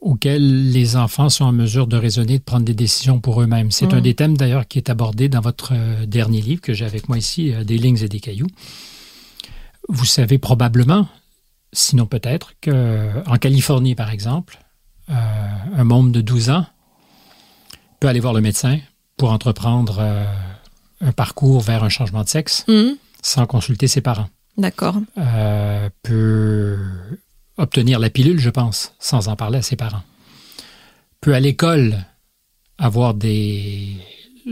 [0.00, 3.70] auquel les enfants sont en mesure de raisonner, de prendre des décisions pour eux-mêmes.
[3.70, 4.02] C'est un mm.
[4.02, 7.18] des thèmes d'ailleurs qui est abordé dans votre euh, dernier livre que j'ai avec moi
[7.18, 8.48] ici, euh, Des lignes et des cailloux.
[9.88, 11.06] Vous savez probablement,
[11.72, 14.58] sinon peut-être, qu'en Californie, par exemple,
[15.10, 15.14] euh,
[15.76, 16.66] un môme de 12 ans
[17.98, 18.78] peut aller voir le médecin
[19.16, 20.00] pour entreprendre
[21.00, 22.92] un parcours vers un changement de sexe mm.
[23.20, 24.28] sans consulter ses parents.
[24.56, 24.96] D'accord.
[26.02, 26.78] peut
[27.56, 30.02] obtenir la pilule, je pense, sans en parler à ses parents.
[31.20, 32.04] Peut à l'école
[32.78, 33.96] avoir des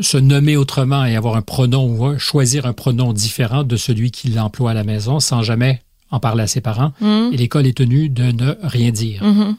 [0.02, 4.38] se nommer autrement et avoir un pronom ou choisir un pronom différent de celui qu'il
[4.38, 6.92] emploie à la maison sans jamais en parler à ses parents.
[7.00, 7.30] Mmh.
[7.32, 9.24] Et l'école est tenue de ne rien dire.
[9.24, 9.56] Mmh.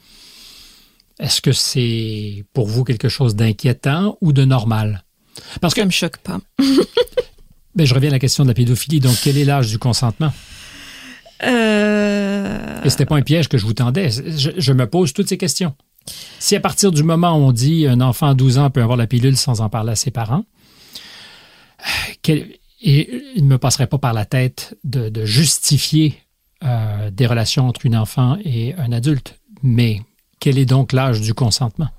[1.20, 5.04] Est-ce que c'est pour vous quelque chose d'inquiétant ou de normal?
[5.62, 6.40] Parce que, Ça me choque pas.
[7.76, 9.00] ben, je reviens à la question de la pédophilie.
[9.00, 10.34] Donc, quel est l'âge du consentement?
[11.44, 12.82] Euh...
[12.84, 14.10] Et c'était pas un piège que je vous tendais.
[14.10, 15.76] Je, me pose toutes ces questions.
[16.40, 18.98] Si à partir du moment où on dit un enfant à 12 ans peut avoir
[18.98, 20.44] la pilule sans en parler à ses parents,
[22.28, 26.18] et il ne me passerait pas par la tête de, justifier
[26.64, 29.40] euh, des relations entre une enfant et un adulte.
[29.64, 30.02] Mais
[30.40, 31.90] quel est donc l'âge du consentement?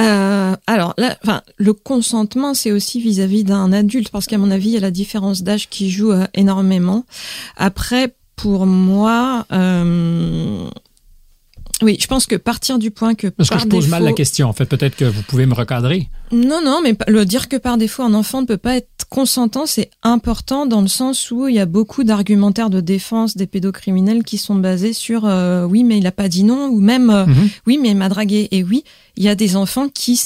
[0.00, 4.68] Euh, alors, là, enfin, le consentement, c'est aussi vis-à-vis d'un adulte, parce qu'à mon avis,
[4.68, 7.04] il y a la différence d'âge qui joue euh, énormément.
[7.56, 10.68] Après, pour moi, euh,
[11.82, 13.28] oui, je pense que partir du point que.
[13.28, 14.48] Parce que je pose mal la question.
[14.48, 16.08] En fait, peut-être que vous pouvez me recadrer.
[16.32, 19.66] Non, non, mais le dire que par défaut un enfant ne peut pas être consentant,
[19.66, 24.22] c'est important dans le sens où il y a beaucoup d'argumentaires de défense des pédocriminels
[24.22, 27.26] qui sont basés sur euh, oui, mais il a pas dit non, ou même euh,
[27.26, 27.50] mhm.
[27.66, 28.48] oui, mais il m'a dragué.
[28.52, 28.84] Et oui,
[29.16, 30.16] il y a des enfants qui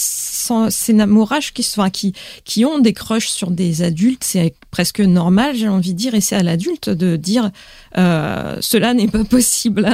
[0.71, 2.13] s'énamouragent, qui, sont, qui,
[2.45, 4.25] qui ont des crushs sur des adultes.
[4.25, 7.51] C'est presque normal, j'ai envie de dire, et c'est à l'adulte de dire
[7.97, 9.89] euh, cela n'est pas possible.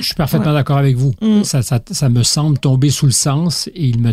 [0.00, 1.12] je suis parfaitement d'accord avec vous.
[1.20, 1.44] Mm.
[1.44, 4.12] Ça, ça, ça me semble tomber sous le sens et il me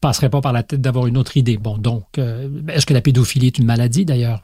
[0.00, 1.56] passerait pas par la tête d'avoir une autre idée.
[1.56, 4.42] Bon, donc, euh, est-ce que la pédophilie est une maladie d'ailleurs?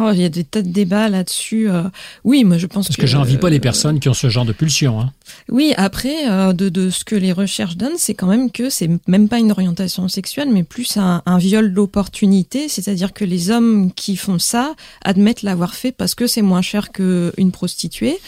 [0.00, 1.70] Oh, il y a des tas de débats là-dessus.
[1.70, 1.84] Euh.
[2.24, 4.44] oui, moi je pense Parce que, que j'envie pas les personnes qui ont ce genre
[4.44, 5.00] de pulsion.
[5.00, 5.12] Hein.
[5.50, 8.90] Oui, après, euh, de, de, ce que les recherches donnent, c'est quand même que c'est
[9.06, 12.68] même pas une orientation sexuelle, mais plus un, un viol d'opportunité.
[12.68, 14.74] C'est-à-dire que les hommes qui font ça
[15.04, 18.18] admettent l'avoir fait parce que c'est moins cher qu'une prostituée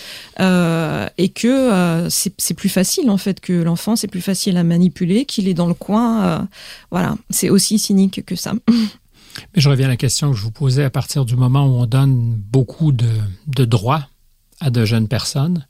[0.41, 4.65] euh, et que euh, c'est plus facile en fait que l'enfant, c'est plus facile à
[4.65, 6.25] manipuler, qu'il est dans le coin.
[6.25, 6.39] Euh,
[6.91, 8.53] voilà, c'est aussi cynique que ça.
[9.55, 11.81] Mais je reviens à la question que je vous posais à partir du moment où
[11.81, 13.09] on donne beaucoup de,
[13.47, 14.09] de droits
[14.61, 15.67] à de jeunes personnes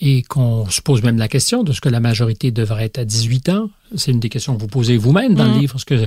[0.00, 3.04] et qu'on se pose même la question de ce que la majorité devrait être à
[3.04, 3.68] 18 ans.
[3.96, 5.60] C'est une des questions que vous posez vous-même dans le mm.
[5.60, 6.06] livre, parce que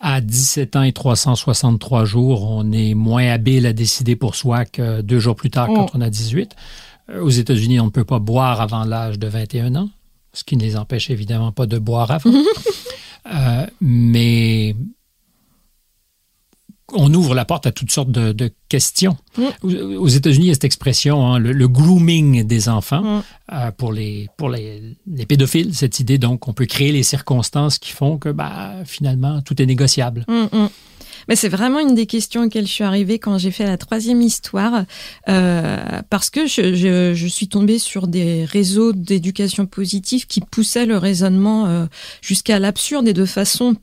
[0.00, 5.02] à 17 ans et 363 jours, on est moins habile à décider pour soi que
[5.02, 5.98] deux jours plus tard quand mm.
[5.98, 6.56] on a 18.
[7.10, 9.90] Euh, aux États-Unis, on ne peut pas boire avant l'âge de 21 ans,
[10.32, 12.32] ce qui ne les empêche évidemment pas de boire avant.
[13.34, 14.74] euh, mais
[16.92, 19.16] on ouvre la porte à toutes sortes de, questions.
[19.38, 19.98] Mm.
[19.98, 23.22] Aux États-Unis, il y a cette expression, hein, le, grooming des enfants mm.
[23.52, 24.96] euh, pour, les, pour les,
[25.28, 29.60] pédophiles, cette idée donc on peut créer les circonstances qui font que bah, finalement tout
[29.62, 30.24] est négociable.
[30.28, 30.66] Mm,
[31.28, 34.22] mais c'est vraiment une des questions auxquelles je suis arrivée quand j'ai fait la troisième
[34.22, 34.84] histoire,
[35.28, 35.76] euh,
[36.10, 40.96] parce que je, je, je, suis tombée sur des réseaux d'éducation positive qui poussaient le
[40.96, 41.86] raisonnement euh,
[42.20, 43.76] jusqu'à l'absurde et de façon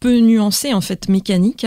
[0.00, 1.66] peu nuancée, en fait, mécanique.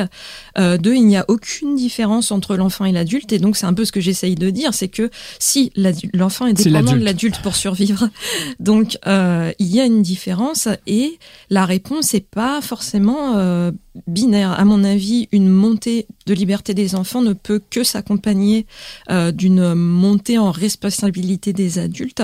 [0.58, 3.74] Euh, deux, il n'y a aucune différence entre l'enfant et l'adulte, et donc c'est un
[3.74, 5.10] peu ce que j'essaye de dire, c'est que
[5.40, 5.72] si
[6.14, 8.10] l'enfant est dépendant de l'adulte pour survivre,
[8.60, 11.20] donc euh, il y a une différence, et
[11.50, 13.72] la réponse n'est pas forcément euh,
[14.08, 14.52] binaire.
[14.52, 18.66] À mon avis, une montée de liberté des enfants ne peut que s'accompagner
[19.10, 22.24] euh, d'une montée en responsabilité des adultes.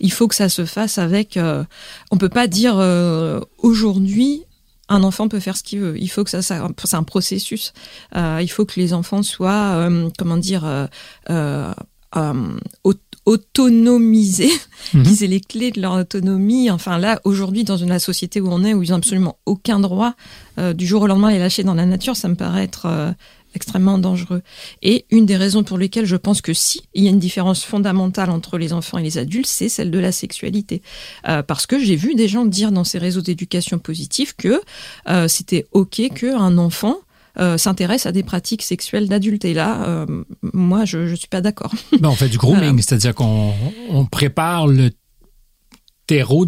[0.00, 1.36] Il faut que ça se fasse avec.
[1.36, 1.64] Euh,
[2.10, 4.44] on peut pas dire euh, aujourd'hui
[4.88, 5.98] un enfant peut faire ce qu'il veut.
[5.98, 7.72] Il faut que ça, ça c'est un processus.
[8.14, 10.88] Euh, il faut que les enfants soient, comment dire,
[11.28, 11.74] euh,
[13.26, 14.52] autonomisés,
[14.90, 16.70] qu'ils aient les clés de leur autonomie.
[16.70, 19.80] Enfin là, aujourd'hui, dans une la société où on est, où ils n'ont absolument aucun
[19.80, 20.14] droit,
[20.74, 23.14] du jour au lendemain les lâcher dans la nature, ça me paraît être
[23.56, 24.42] extrêmement dangereux.
[24.82, 27.64] Et une des raisons pour lesquelles je pense que si il y a une différence
[27.64, 30.82] fondamentale entre les enfants et les adultes, c'est celle de la sexualité.
[31.26, 34.60] Euh, parce que j'ai vu des gens dire dans ces réseaux d'éducation positive que
[35.08, 36.98] euh, c'était ok qu'un enfant
[37.38, 39.44] euh, s'intéresse à des pratiques sexuelles d'adultes.
[39.44, 40.06] Et là, euh,
[40.54, 41.72] moi, je ne suis pas d'accord.
[42.00, 43.52] Ben, on fait du grooming, c'est-à-dire qu'on
[43.90, 44.90] on prépare le
[46.06, 46.46] terreau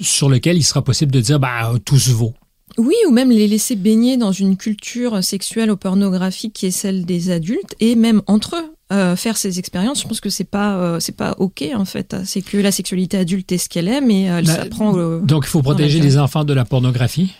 [0.00, 2.34] sur lequel il sera possible de dire, bah, tout se vaut.
[2.78, 7.04] Oui, ou même les laisser baigner dans une culture sexuelle ou pornographique qui est celle
[7.04, 8.74] des adultes, et même entre eux.
[8.92, 12.16] Euh, faire ces expériences, je pense que c'est pas euh, c'est pas ok en fait.
[12.24, 14.92] C'est que la sexualité adulte est ce qu'elle est, mais elle bah, s'apprend.
[15.20, 17.32] donc il faut protéger les enfants de la pornographie?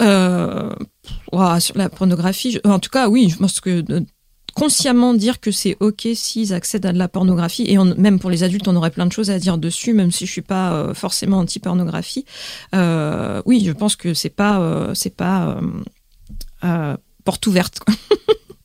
[0.00, 0.70] Euh,
[1.60, 3.84] sur la pornographie, en tout cas, oui, je pense que
[4.50, 8.42] consciemment dire que c'est ok s'ils accèdent à de la pornographie et même pour les
[8.42, 10.94] adultes on aurait plein de choses à dire dessus même si je suis pas euh,
[10.94, 12.24] forcément anti pornographie
[12.74, 15.60] euh, oui je pense que c'est pas euh, c'est pas
[17.24, 17.80] porte ouverte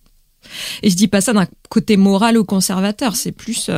[0.83, 3.69] et je dis pas ça d'un côté moral ou conservateur c'est plus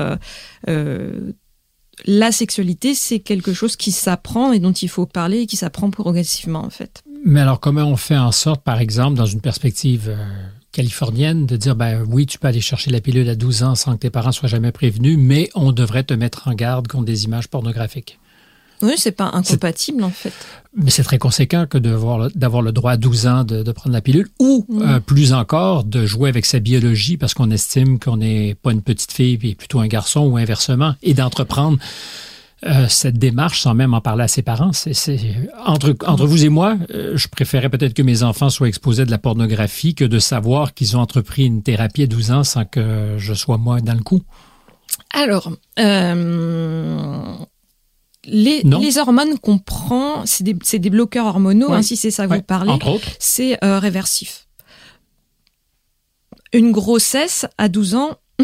[2.05, 5.89] la sexualité c'est quelque chose qui s'apprend et dont il faut parler et qui s'apprend
[5.89, 10.15] progressivement en fait mais alors comment on fait en sorte par exemple dans une perspective
[10.71, 13.93] californienne de dire ben oui, tu peux aller chercher la pilule à 12 ans sans
[13.93, 17.25] que tes parents soient jamais prévenus, mais on devrait te mettre en garde contre des
[17.25, 18.19] images pornographiques?
[18.83, 20.33] Oui, c'est pas incompatible en fait.
[20.75, 24.27] Mais c'est très conséquent que d'avoir le droit à 12 ans de, prendre la pilule
[24.39, 28.71] ou euh, plus encore de jouer avec sa biologie parce qu'on estime qu'on n'est pas
[28.71, 31.79] une petite fille et plutôt un garçon ou inversement et d'entreprendre
[32.65, 34.71] euh, cette démarche sans même en parler à ses parents.
[34.73, 35.19] C'est,
[35.63, 39.05] entre, entre vous et moi, euh, je préférais peut-être que mes enfants soient exposés à
[39.05, 42.65] de la pornographie que de savoir qu'ils ont entrepris une thérapie à 12 ans sans
[42.65, 44.23] que je sois moi dans le coup.
[45.13, 47.35] Alors, euh,
[48.25, 52.41] les, les, hormones qu'on prend, c'est des, des, bloqueurs hormonaux, hein, si c'est ça vous
[52.41, 52.73] parlez.
[53.19, 54.47] C'est réversif.
[56.53, 58.17] Une grossesse à 12 ans,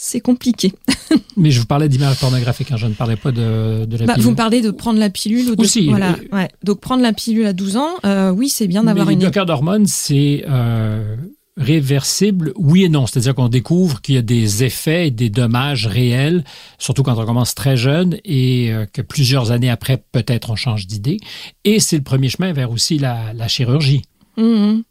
[0.00, 0.72] c'est compliqué.
[1.36, 4.12] Mais je vous parlais d'image pornographique, hein, je ne parlais pas de, de la bah,
[4.14, 4.24] pilule.
[4.24, 5.50] Vous me parlez de prendre la pilule.
[5.50, 5.88] Ou de, Aussi.
[5.88, 6.48] Voilà, ouais.
[6.62, 9.18] Donc prendre la pilule à 12 ans, euh, oui, c'est bien d'avoir une...
[9.18, 11.16] Les bloqueurs d'hormones, c'est euh,
[11.56, 13.08] réversible, oui et non.
[13.08, 16.44] C'est-à-dire qu'on découvre qu'il y a des effets et des dommages réels,
[16.78, 20.86] surtout quand on commence très jeune et euh, que plusieurs années après, peut-être on change
[20.86, 21.18] d'idée.
[21.64, 24.02] Et c'est le premier chemin vers aussi la, la chirurgie.
[24.36, 24.82] Mmh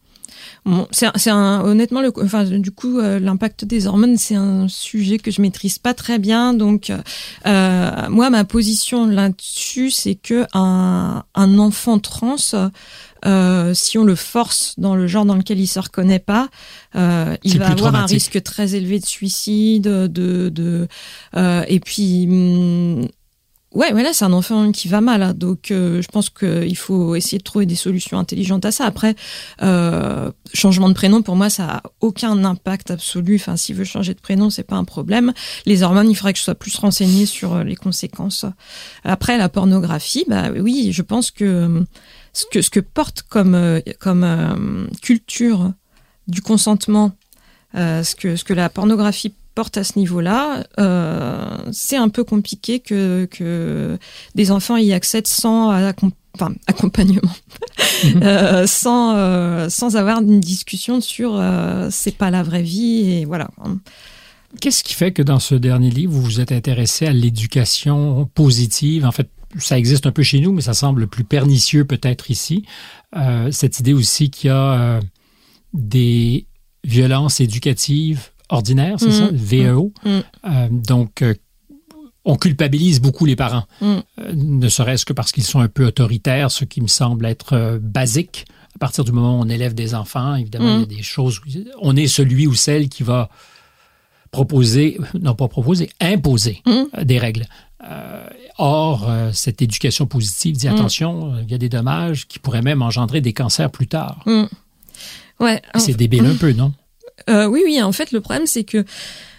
[0.92, 5.32] c'est un, honnêtement, le, enfin, du coup, euh, l'impact des hormones, c'est un sujet que
[5.32, 6.54] je maîtrise pas très bien.
[6.54, 6.92] Donc,
[7.46, 12.36] euh, moi, ma position là-dessus, c'est que un, un enfant trans,
[13.26, 16.50] euh, si on le force dans le genre dans lequel il se reconnaît pas,
[16.96, 20.88] euh, il va avoir un risque très élevé de suicide, de, de
[21.36, 23.08] euh, et puis hum,
[23.78, 25.36] Ouais, là, c'est un enfant qui va mal, hein.
[25.36, 28.86] donc euh, je pense qu'il faut essayer de trouver des solutions intelligentes à ça.
[28.86, 29.16] Après,
[29.62, 33.36] euh, changement de prénom, pour moi, ça a aucun impact absolu.
[33.36, 35.32] Enfin, s'il veut changer de prénom, c'est pas un problème.
[35.68, 38.46] Les hormones, il faudrait que je sois plus renseignée sur euh, les conséquences.
[39.04, 41.86] Après, la pornographie, bah oui, je pense que
[42.34, 45.72] ce que porte comme comme culture
[46.28, 47.12] du consentement,
[47.76, 52.80] ce que ce que la pornographie porte à ce niveau-là, euh, c'est un peu compliqué
[52.80, 53.98] que, que
[54.36, 55.72] des enfants y accèdent sans
[56.68, 57.32] accompagnement,
[58.04, 58.22] mhm.
[58.22, 61.44] euh, sans, euh, sans avoir une discussion sur
[61.90, 63.50] c'est pas la vraie vie et voilà.
[64.62, 69.08] Qu'est-ce qui fait que dans ce dernier livre, vous vous êtes intéressé à l'éducation positive?
[69.08, 69.28] En fait,
[69.58, 72.64] ça existe un peu chez nous, mais ça semble plus pernicieux peut-être ici.
[73.50, 75.00] cette idée aussi qu'il y a
[75.74, 76.46] des
[76.84, 79.36] violences éducatives ordinaire, c'est ça, mm.
[79.36, 79.94] VEO.
[80.04, 80.10] Mm.
[80.10, 81.34] Euh, donc, euh,
[82.26, 83.86] on culpabilise beaucoup les parents, mm.
[83.86, 87.80] euh, ne serait-ce que parce qu'ils sont un peu autoritaires, ce qui me semble être
[87.82, 88.46] basique.
[88.76, 91.42] À partir du moment où on élève des enfants, évidemment, il y a des choses.
[91.82, 93.30] On est celui ou celle qui va
[94.30, 96.62] proposer, non pas proposer, imposer
[97.02, 97.46] des règles.
[98.60, 103.20] or, cette éducation positive dit attention, il y a des dommages qui pourraient même engendrer
[103.20, 104.24] des cancers plus tard.
[105.40, 105.60] Ouais.
[105.76, 106.72] C'est débile un peu, non?
[107.30, 107.82] Euh, oui, oui.
[107.82, 108.86] En fait, le problème, c'est que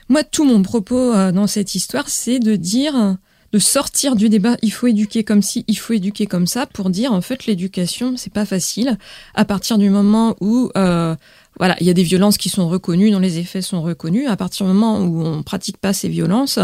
[0.09, 3.17] moi, tout mon propos euh, dans cette histoire, c'est de dire,
[3.53, 4.57] de sortir du débat.
[4.63, 8.17] Il faut éduquer comme ci, il faut éduquer comme ça, pour dire en fait, l'éducation,
[8.17, 8.99] c'est pas facile.
[9.35, 11.15] À partir du moment où euh,
[11.59, 14.29] voilà, il y a des violences qui sont reconnues, dont les effets sont reconnus.
[14.29, 16.59] À partir du moment où on pratique pas ces violences,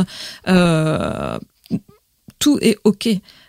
[2.39, 3.09] tout est ok.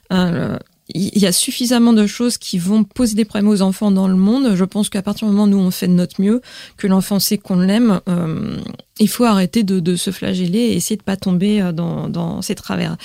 [0.09, 0.59] Hein,
[0.89, 4.15] il y a suffisamment de choses qui vont poser des problèmes aux enfants dans le
[4.15, 4.55] monde.
[4.55, 6.41] Je pense qu'à partir du moment où on fait de notre mieux,
[6.77, 8.59] que l'enfant sait qu'on l'aime, euh,
[8.99, 12.53] il faut arrêter de, se flageller et essayer de pas tomber euh, dans, dans ces
[12.53, 12.97] travers.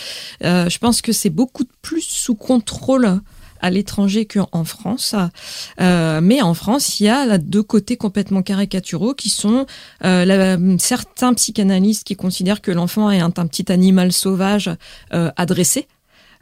[0.45, 3.20] Euh, je pense que c'est beaucoup plus sous contrôle
[3.62, 5.14] à l'étranger qu'en France.
[5.78, 9.66] Mais en France, il y a deux côtés complètement caricaturaux qui sont
[10.78, 14.70] certains psychanalystes qui considèrent que l'enfant est un, un, petit animal sauvage
[15.12, 15.89] euh, adressé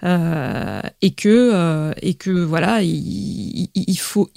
[0.05, 4.30] euh, et que euh, et que voilà, il, il, faut,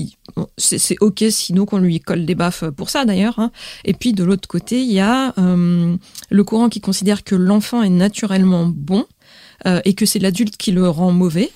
[0.57, 3.37] c'est ok sinon qu'on lui colle des baffes pour ça d'ailleurs.
[3.37, 3.51] Hein.
[3.85, 5.95] Et puis de l'autre côté, il y a euh,
[6.29, 9.05] le courant qui considère que l'enfant est naturellement bon.
[9.85, 11.51] et que c'est l'adulte qui le rend mauvais.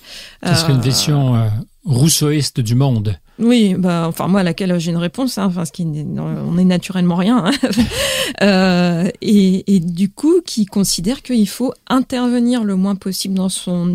[0.46, 1.50] Ce serait une vision
[1.84, 3.18] rousseauiste du monde.
[3.38, 7.44] Oui, bah, enfin moi à laquelle j'ai une réponse, hein, enfin ce est naturellement rien,
[7.44, 7.50] hein.
[8.42, 13.86] euh, et, du coup qui considère qu'il faut intervenir le moins possible dans son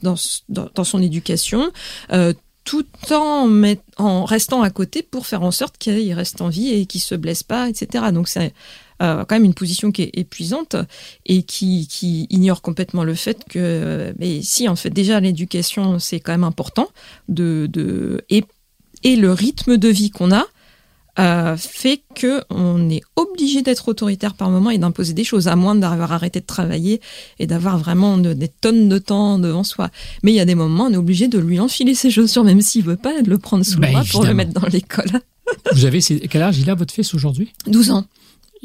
[0.00, 0.14] dans,
[0.48, 1.72] dans, son éducation,
[2.12, 2.32] euh,
[2.62, 6.68] tout en, met, en restant à côté pour faire en sorte qu'il reste en vie
[6.68, 8.06] et qu'il se blesse pas, etc.
[8.12, 8.54] Donc c'est
[9.02, 10.76] euh, quand même une position qui est épuisante
[11.24, 16.20] et qui, qui ignore complètement le fait que, mais si en fait déjà l'éducation c'est
[16.20, 16.88] quand même important
[17.28, 18.44] de, de et,
[19.02, 20.46] et le rythme de vie qu'on a
[21.18, 25.56] euh, fait que on est obligé d'être autoritaire par moment et d'imposer des choses, à
[25.56, 27.00] moins d'avoir arrêté de travailler
[27.38, 29.90] et d'avoir vraiment des tonnes de temps devant soi.
[30.22, 32.60] Mais il y a des moments, on est obligé de lui enfiler ses chaussures, même
[32.60, 35.22] s'il veut pas, de le prendre sous le ben, bras pour le mettre dans l'école.
[35.72, 37.52] Vous avez quel âge il a votre fils aujourd'hui?
[37.66, 38.04] 12 ans.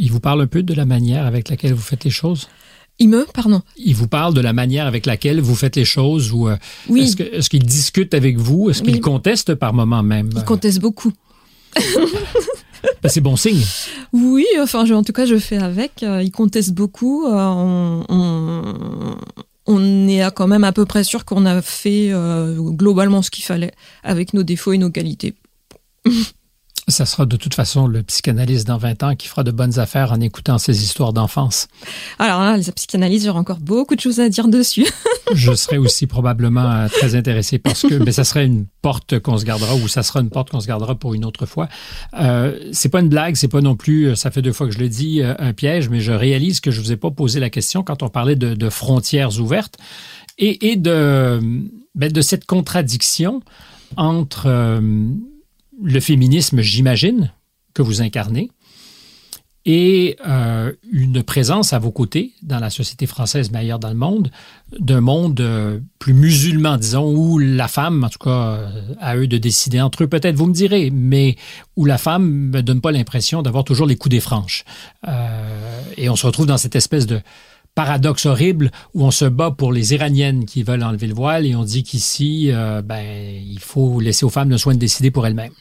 [0.02, 2.50] Il vous parle un peu de la manière avec laquelle vous faites les choses?
[2.98, 3.62] Il me, pardon.
[3.78, 6.58] Il vous parle de la manière avec laquelle vous faites les choses ou euh,
[6.90, 7.14] oui.
[7.32, 8.72] est-ce qu'il discute avec vous?
[8.72, 10.32] Est-ce qu'il conteste par moment même?
[10.36, 11.14] Il conteste beaucoup.
[13.04, 13.62] Ben, c'est bon signe.
[14.12, 16.02] Oui, enfin, en tout cas, je fais avec.
[16.02, 17.28] Euh, il conteste beaucoup.
[17.28, 18.04] Euh, on,
[19.68, 22.12] on, est quand même à peu près sûr qu'on a fait
[22.58, 23.72] globalement ce qu'il fallait
[24.04, 25.36] avec nos défauts et nos qualités.
[26.88, 30.12] Ça sera de toute façon le psychanalyste dans 20 ans qui fera de bonnes affaires
[30.12, 31.68] en écoutant ces histoires d'enfance.
[32.20, 34.88] Alors là, la psychanalyse, j'aurai encore beaucoup de choses à dire dessus.
[35.34, 39.38] Je serais aussi probablement euh, très intéressé parce que mais ça serait une porte qu'on
[39.38, 41.70] se gardera ou ça sera une porte qu'on se gardera pour une autre fois.
[42.20, 44.74] Euh, c'est pas une blague, c'est pas non plus, euh, ça fait deux fois que
[44.74, 47.40] je le dis, euh, un piège, mais je réalise que je vous ai pas posé
[47.40, 49.78] la question quand on parlait de, de frontières ouvertes
[50.38, 51.40] et, et de,
[51.96, 53.42] ben, de cette contradiction
[53.98, 54.80] entre
[55.84, 57.32] le féminisme, j'imagine,
[57.74, 58.50] que vous incarnez,
[59.66, 63.96] et euh, une présence à vos côtés dans la société française, mais ailleurs dans le
[63.96, 64.32] monde,
[64.80, 69.28] d'un monde euh, plus musulman, disons, où la femme, en tout cas, euh, a eux
[69.28, 71.36] de décider entre eux, peut-être, vous me direz, mais
[71.76, 74.66] où la femme ne donne pas l'impression d'avoir toujours les coups des franches.
[75.98, 77.22] et on se retrouve dans cette espèce de
[77.76, 81.56] paradoxe horrible où on se bat pour les Iraniennes qui veulent enlever le voile et
[81.56, 82.52] on dit qu'ici,
[82.84, 85.54] ben, il faut laisser aux femmes le soin de décider pour elles-mêmes.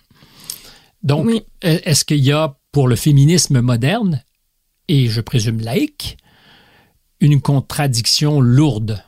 [1.03, 1.31] Donc,
[1.63, 4.23] est-ce qu'il y a pour le féminisme moderne,
[4.89, 6.19] et je présume laïque,
[7.21, 9.03] une contradiction lourde?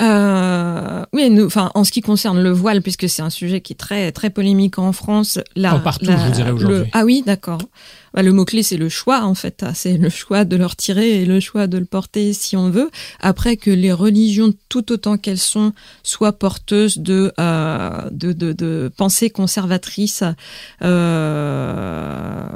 [0.00, 3.74] Euh, oui, nous, enfin, en ce qui concerne le voile, puisque c'est un sujet qui
[3.74, 6.90] est très très polémique en France, là, oh, partout, je vous dirais aujourd'hui.
[6.92, 7.60] Ah oui, d'accord.
[8.14, 9.62] Bah, le mot-clé, c'est le choix, en fait.
[9.66, 12.70] Ah, c'est le choix de le retirer et le choix de le porter si on
[12.70, 12.90] veut.
[13.20, 18.90] Après que les religions, tout autant qu'elles sont, soient porteuses de, euh, de, de, de
[18.96, 20.24] pensées conservatrices,
[20.82, 22.46] euh,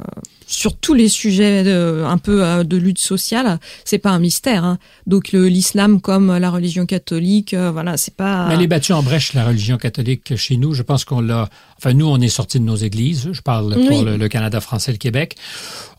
[0.47, 4.63] sur tous les sujets de, un peu euh, de lutte sociale, c'est pas un mystère.
[4.63, 4.79] Hein.
[5.05, 8.47] Donc l'islam comme la religion catholique, euh, voilà, c'est pas.
[8.47, 10.73] Mais elle est battue en brèche la religion catholique chez nous.
[10.73, 11.49] Je pense qu'on l'a.
[11.77, 13.29] Enfin, nous, on est sortis de nos églises.
[13.31, 15.35] Je parle pour le, Canada français, le Québec.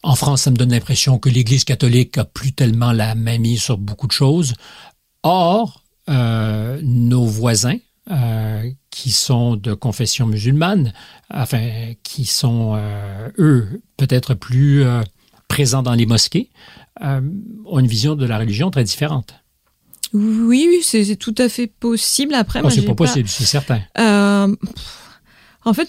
[0.02, 3.62] En France, ça me donne l'impression que l'Église catholique a plus tellement la main mise
[3.62, 4.54] sur beaucoup de choses.
[5.22, 7.76] Or, euh, nos voisins,
[8.10, 10.92] euh, qui sont de confession musulmane,
[11.30, 15.02] enfin, qui sont, euh, eux, peut-être plus euh,
[15.46, 16.50] présents dans les mosquées,
[17.00, 19.34] ont une vision de la religion très différente.
[20.12, 22.34] Oui, oui, c'est tout à fait possible.
[22.34, 23.82] Après, oh, c'est pas possible, c'est certain.
[25.68, 25.88] En fait,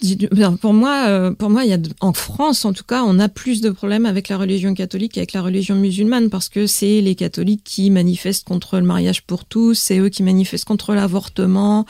[0.60, 3.30] pour moi, euh, pour moi, il y a en France, en tout cas, on a
[3.30, 7.14] plus de problèmes avec la religion catholique qu'avec la religion musulmane parce que c'est les
[7.14, 11.86] catholiques qui manifestent contre le mariage pour tous, c'est eux qui manifestent contre l'avortement.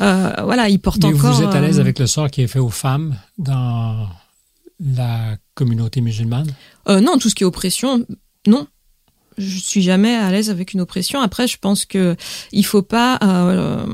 [0.00, 1.34] Euh, voilà, ils portent Mais encore.
[1.34, 4.08] Vous êtes à l'aise euh, avec le sort qui est fait aux femmes dans
[4.80, 6.50] la communauté musulmane?
[6.88, 8.06] Euh, Non, tout ce qui est oppression,
[8.46, 8.66] non
[9.36, 11.20] je suis jamais à l'aise avec une oppression.
[11.20, 12.14] Après, je pense que
[12.52, 13.84] il faut pas euh,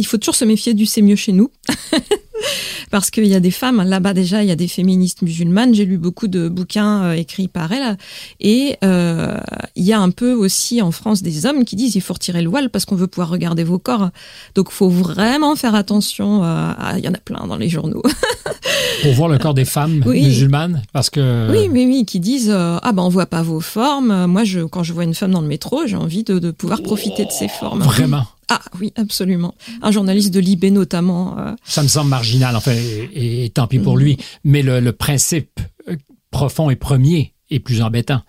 [0.00, 1.50] il faut toujours se méfier du c'est mieux chez nous.
[2.90, 5.74] Parce qu'il y a des femmes, là-bas déjà, il y a des féministes musulmanes.
[5.74, 7.98] J'ai lu beaucoup de bouquins euh, écrits par elles.
[8.40, 9.38] Et euh,
[9.76, 12.40] il y a un peu aussi en France des hommes qui disent il faut retirer
[12.40, 14.08] le voile parce qu'on veut pouvoir regarder vos corps.
[14.54, 16.42] Donc il faut vraiment faire attention.
[16.42, 18.02] Euh, il y en a plein dans les journaux.
[19.02, 21.50] Pour voir le corps des femmes musulmanes Parce que...
[21.50, 24.26] Oui, mais oui, qui disent ah ben on voit pas vos formes.
[24.26, 26.82] Moi, je, quand je vois une femme dans le métro, j'ai envie de, de pouvoir
[26.82, 27.82] profiter de ses formes.
[27.82, 29.54] Vraiment ah oui, absolument.
[29.82, 31.38] Un journaliste de Libé notamment.
[31.38, 31.54] Euh.
[31.64, 32.74] Ça me semble marginal, enfin,
[33.14, 34.00] et, tant pis pour mm.
[34.00, 34.16] lui.
[34.44, 35.96] Mais le, principe euh,
[36.30, 38.22] profond et premier est plus embêtant,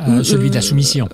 [0.00, 1.08] euh, celui de la soumission.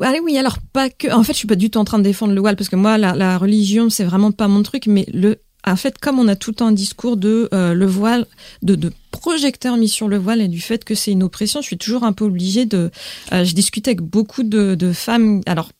[0.00, 1.12] Allez, oui, alors pas que.
[1.12, 2.76] En fait, je suis pas du tout en train de défendre le voile parce que
[2.76, 4.86] moi, la, la religion, c'est vraiment pas mon truc.
[4.86, 7.86] Mais le en fait, comme on a tout le temps un discours de euh, le
[7.86, 8.26] voile,
[8.62, 11.66] de, de projecteur mis sur le voile et du fait que c'est une oppression, je
[11.66, 12.90] suis toujours un peu obligée de.
[13.32, 15.40] Euh, je discute avec beaucoup de, de femmes.
[15.46, 15.70] Alors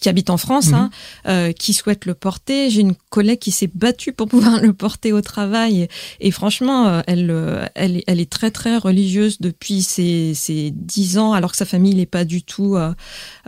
[0.00, 0.90] qui habite en France, hein,
[1.24, 1.30] mhm.
[1.30, 2.70] euh, qui souhaite le porter.
[2.70, 5.88] J'ai une collègue qui s'est battue pour pouvoir le porter au travail.
[6.20, 11.18] Et, franchement, euh, elle, euh, elle, elle, est très, très religieuse depuis ses, ses 10
[11.18, 12.76] ans, alors que sa famille n'est pas du tout...
[12.76, 12.92] Euh,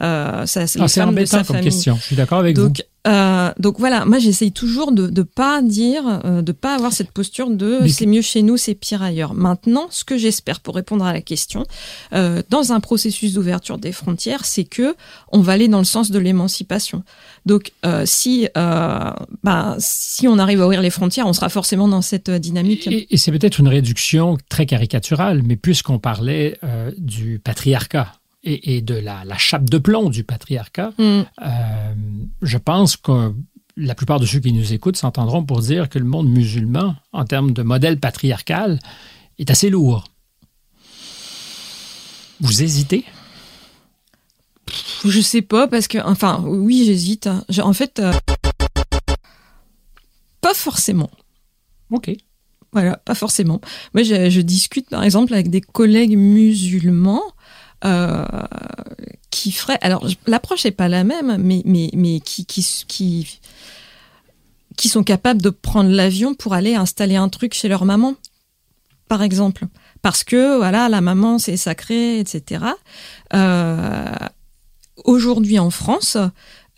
[0.01, 1.97] euh ça, ah, c'est embêtant comme question.
[1.97, 2.83] Je suis d'accord avec Donc, vous.
[3.07, 7.13] Euh, donc voilà, moi j'essaye toujours de ne pas dire, euh, de pas avoir cette
[7.13, 9.35] posture de c'est mieux chez nous, c'est pire ailleurs.
[9.35, 11.65] Maintenant, ce que j'espère pour répondre à la question,
[12.13, 14.97] euh, dans un processus d'ouverture des frontières, c'est que
[15.31, 17.05] on va aller dans le sens de l'émancipation.
[17.47, 17.73] Donc
[18.05, 22.89] si bah, si on arrive à ouvrir les frontières, on sera forcément dans cette dynamique.
[22.89, 26.59] Et, c'est peut-être une réduction très caricaturale, mais puisqu'on parlait
[26.97, 28.13] du patriarcat
[28.45, 31.03] et, de la, chape de plomb du patriarcat, mm.
[31.03, 31.95] euh,
[32.43, 33.35] je pense que
[33.77, 37.25] la plupart de ceux qui nous écoutent s'entendront pour dire que le monde musulman, en
[37.25, 38.79] termes de modèle patriarcal,
[39.39, 40.05] est assez lourd.
[42.41, 43.05] Vous hésitez?
[45.05, 47.29] Je sais pas, parce que, enfin, oui, j'hésite.
[47.63, 48.13] En fait, euh,
[50.41, 51.11] pas forcément.
[51.91, 52.11] Ok.
[52.73, 53.61] Voilà, pas forcément.
[53.95, 57.23] Moi, je discute, par exemple, avec des collègues musulmans
[57.85, 58.25] euh,
[59.31, 59.79] qui ferait.
[59.83, 63.41] Alors, l'approche n'est pas la même, mais, mais, mais qui, qui, qui,
[64.77, 68.15] qui sont capables de prendre l'avion pour aller installer un truc chez leur maman,
[69.09, 69.67] par exemple.
[70.03, 72.65] Parce que, voilà, la maman, c'est sacré, etc.
[73.35, 74.13] Euh,
[75.05, 76.17] Aujourd'hui, en France,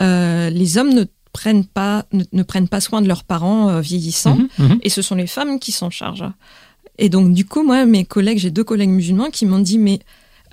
[0.02, 4.48] euh, les hommes ne prennent pas ne, prennent pas soin de leurs parents vieillissants mhm,
[4.58, 4.78] mhm.
[4.82, 6.30] et ce sont les femmes qui s'en chargent.
[6.98, 10.00] Et donc du coup moi mes collègues j'ai deux collègues musulmans qui m'ont dit mais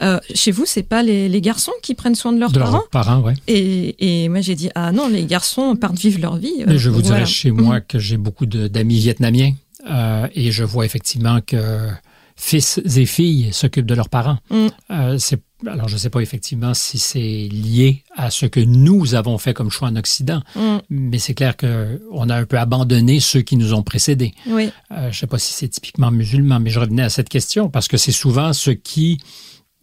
[0.02, 2.90] euh, chez vous, c'est pas les, garçons qui prennent soin de leurs de parents leurs
[2.90, 3.34] parents, ouais.
[3.48, 6.64] Et, et moi, j'ai dit ah non, les garçons partent vivre leur vie.
[6.66, 9.54] Mais je vous dirais chez moi que j'ai beaucoup d'amis vietnamiens
[9.90, 11.90] euh, et je vois effectivement que
[12.36, 14.38] fils et filles s'occupent de leurs parents.
[14.50, 14.68] Mm.
[14.92, 19.16] Euh, c'est alors, je ne sais pas effectivement si c'est lié à ce que nous
[19.16, 20.78] avons fait comme choix en Occident, mm.
[20.92, 24.36] mais c'est clair qu'on a un peu abandonné ceux qui nous ont précédés.
[24.46, 24.70] Oui.
[24.92, 27.70] Euh, je ne sais pas si c'est typiquement musulman, mais je revenais à cette question
[27.70, 29.18] parce que c'est souvent ce qui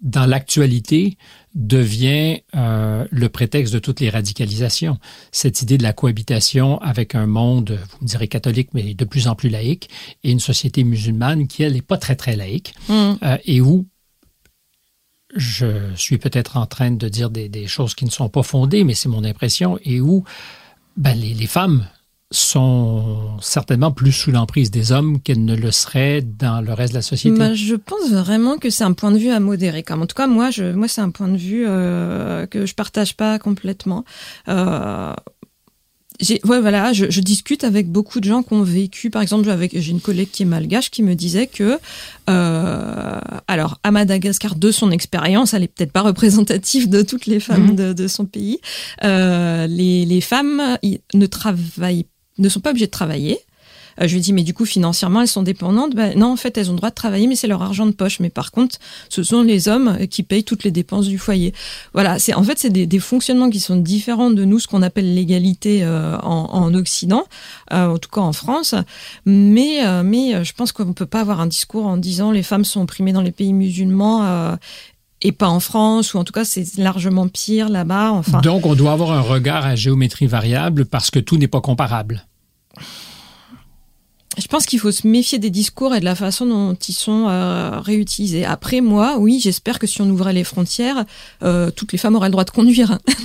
[0.01, 1.17] dans l'actualité,
[1.55, 4.99] devient euh, le prétexte de toutes les radicalisations.
[5.31, 9.29] Cette idée de la cohabitation avec un monde, vous me direz catholique, mais de plus
[9.29, 9.89] en plus laïque,
[10.25, 13.13] et une société musulmane qui, elle, n'est pas très, très laïque, mm.
[13.23, 13.87] euh, et où
[15.37, 18.95] je suis peut-être en train de dire des, choses qui ne sont pas fondées, mais
[18.95, 20.25] c'est mon impression, et où
[20.97, 21.87] ben, les, les femmes
[22.35, 26.99] sont certainement plus sous l'emprise des hommes qu'elles ne le seraient dans le reste de
[26.99, 27.39] la société.
[27.39, 29.83] Bah, je pense vraiment que c'est un point de vue à modérer.
[29.83, 32.75] Comme en tout cas, moi, je, moi, c'est un point de vue euh, que je
[32.75, 34.05] partage pas complètement.
[34.49, 35.13] Euh,
[36.45, 39.79] ouais, voilà, je, je, discute avec beaucoup de gens qui ont vécu, par exemple, avec
[39.79, 41.79] j'ai une collègue qui est malgache qui me disait que,
[42.31, 47.41] euh, alors à Madagascar, de son expérience, elle est peut-être pas représentative de toutes les
[47.41, 47.77] femmes mhm.
[47.77, 48.61] de, de, son pays,
[49.03, 50.79] euh, les, les femmes
[51.15, 52.07] ne travaillent
[52.39, 53.39] ne sont pas obligées de travailler.
[54.01, 55.95] Euh, je lui dis, mais du coup, financièrement, elles sont dépendantes.
[55.95, 57.93] Ben, non, en fait, elles ont le droit de travailler, mais c'est leur argent de
[57.93, 58.21] poche.
[58.21, 58.79] Mais par contre,
[59.09, 61.53] ce sont les hommes qui payent toutes les dépenses du foyer.
[61.93, 64.83] Voilà, c'est en fait, c'est des, des, fonctionnements qui sont différents de nous, ce qu'on
[64.83, 67.25] appelle l'égalité euh, en, en, Occident,
[67.73, 68.75] euh, en tout cas en France.
[69.27, 72.43] Mais, euh, mais je pense qu'on ne peut pas avoir un discours en disant les
[72.43, 74.57] femmes sont opprimées dans les pays musulmans
[75.25, 78.23] et pas en France, ou en tout cas c'est largement pire là-bas.
[78.43, 82.25] Donc on doit avoir un regard à géométrie variable parce que tout n'est pas comparable
[84.39, 87.27] je pense qu'il faut se méfier des discours et de la façon dont ils sont
[87.29, 88.45] euh, réutilisés.
[88.45, 91.05] Après, moi, oui, j'espère que si on ouvrait les frontières,
[91.43, 92.99] euh, toutes les femmes auraient le droit de conduire.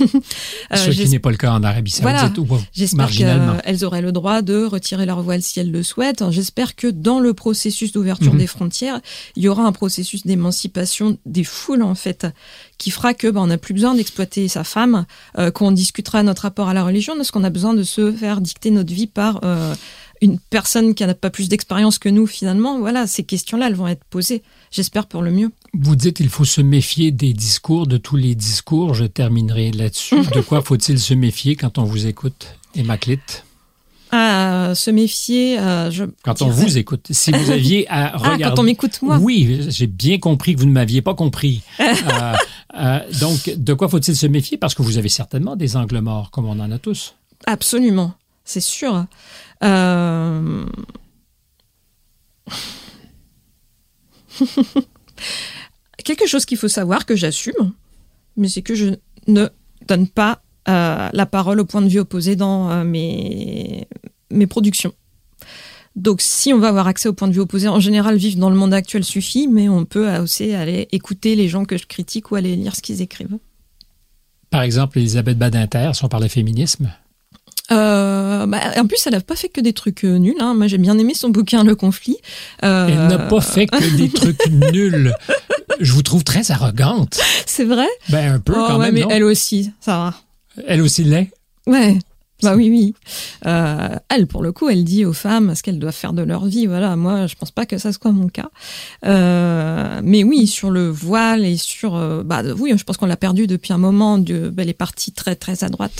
[0.72, 2.64] euh, Ce qui n'est pas le cas en Arabie Saoudite voilà.
[2.72, 6.24] J'espère qu'elles auraient le droit de retirer leur voile si elles le souhaitent.
[6.30, 8.38] J'espère que dans le processus d'ouverture mhm.
[8.38, 9.00] des frontières,
[9.36, 12.26] il y aura un processus d'émancipation des foules, en fait,
[12.78, 15.06] qui fera que ben, on n'a plus besoin d'exploiter sa femme,
[15.38, 18.40] euh, qu'on discutera notre rapport à la religion, parce qu'on a besoin de se faire
[18.40, 19.74] dicter notre vie par euh,
[20.22, 23.88] une personne qui n'a pas plus d'expérience que nous finalement, voilà, ces questions-là, elles vont
[23.88, 24.42] être posées.
[24.70, 25.50] J'espère pour le mieux.
[25.74, 28.94] Vous dites qu'il faut se méfier des discours, de tous les discours.
[28.94, 30.20] Je terminerai là-dessus.
[30.34, 33.44] de quoi faut-il se méfier quand on vous écoute, Emma Clitt
[34.12, 35.58] à se méfier.
[35.58, 38.44] Euh, je quand on vous écoute, si vous aviez à regarder.
[38.44, 39.18] Ah, quand on m'écoute moi.
[39.20, 41.62] Oui, j'ai bien compris que vous ne m'aviez pas compris.
[41.80, 42.34] euh,
[42.78, 44.56] euh, donc, de quoi faut-il se méfier?
[44.56, 47.14] Parce que vous avez certainement des angles morts, comme on en a tous.
[47.46, 48.14] Absolument,
[48.44, 49.06] c'est sûr.
[49.62, 50.66] Euh...
[56.04, 57.72] Quelque chose qu'il faut savoir, que j'assume,
[58.36, 58.94] mais c'est que je
[59.26, 59.48] ne
[59.86, 63.86] donne pas euh, la parole au point de vue opposé dans euh, mes,
[64.30, 64.94] mes productions.
[65.96, 68.50] Donc, si on va avoir accès au point de vue opposé, en général, vivre dans
[68.50, 72.30] le monde actuel suffit, mais on peut aussi aller écouter les gens que je critique
[72.30, 73.38] ou aller lire ce qu'ils écrivent.
[74.50, 76.92] Par exemple, Elisabeth Badinter, si on parle de féminisme.
[77.72, 77.99] Euh,
[78.46, 80.36] bah, en plus, elle n'a pas fait que des trucs euh, nuls.
[80.40, 80.54] Hein.
[80.54, 82.16] Moi, j'ai bien aimé son bouquin Le conflit.
[82.64, 82.88] Euh...
[82.88, 85.14] Elle n'a pas fait que des trucs nuls.
[85.80, 87.18] Je vous trouve très arrogante.
[87.46, 87.88] C'est vrai?
[88.08, 88.94] Ben un peu oh, quand ouais, même.
[88.94, 89.08] mais non?
[89.10, 90.14] elle aussi, ça va.
[90.66, 91.30] Elle aussi l'est?
[91.66, 91.98] Ouais.
[92.42, 92.94] Bah oui, oui.
[93.46, 96.46] Euh, elle, pour le coup, elle dit aux femmes ce qu'elles doivent faire de leur
[96.46, 96.66] vie.
[96.66, 98.50] Voilà, moi, je pense pas que ça soit mon cas.
[99.04, 103.16] Euh, mais oui, sur le voile et sur, euh, bah oui, je pense qu'on l'a
[103.16, 104.18] perdu depuis un moment.
[104.18, 105.92] Bah, elle est partie très, très à droite.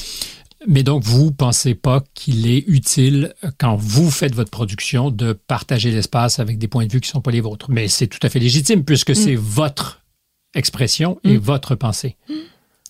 [0.67, 5.91] Mais donc, vous pensez pas qu'il est utile, quand vous faites votre production, de partager
[5.91, 7.71] l'espace avec des points de vue qui sont pas les vôtres.
[7.71, 9.15] Mais c'est tout à fait légitime puisque mm.
[9.15, 10.03] c'est votre
[10.55, 11.41] expression et mm.
[11.41, 12.17] votre pensée.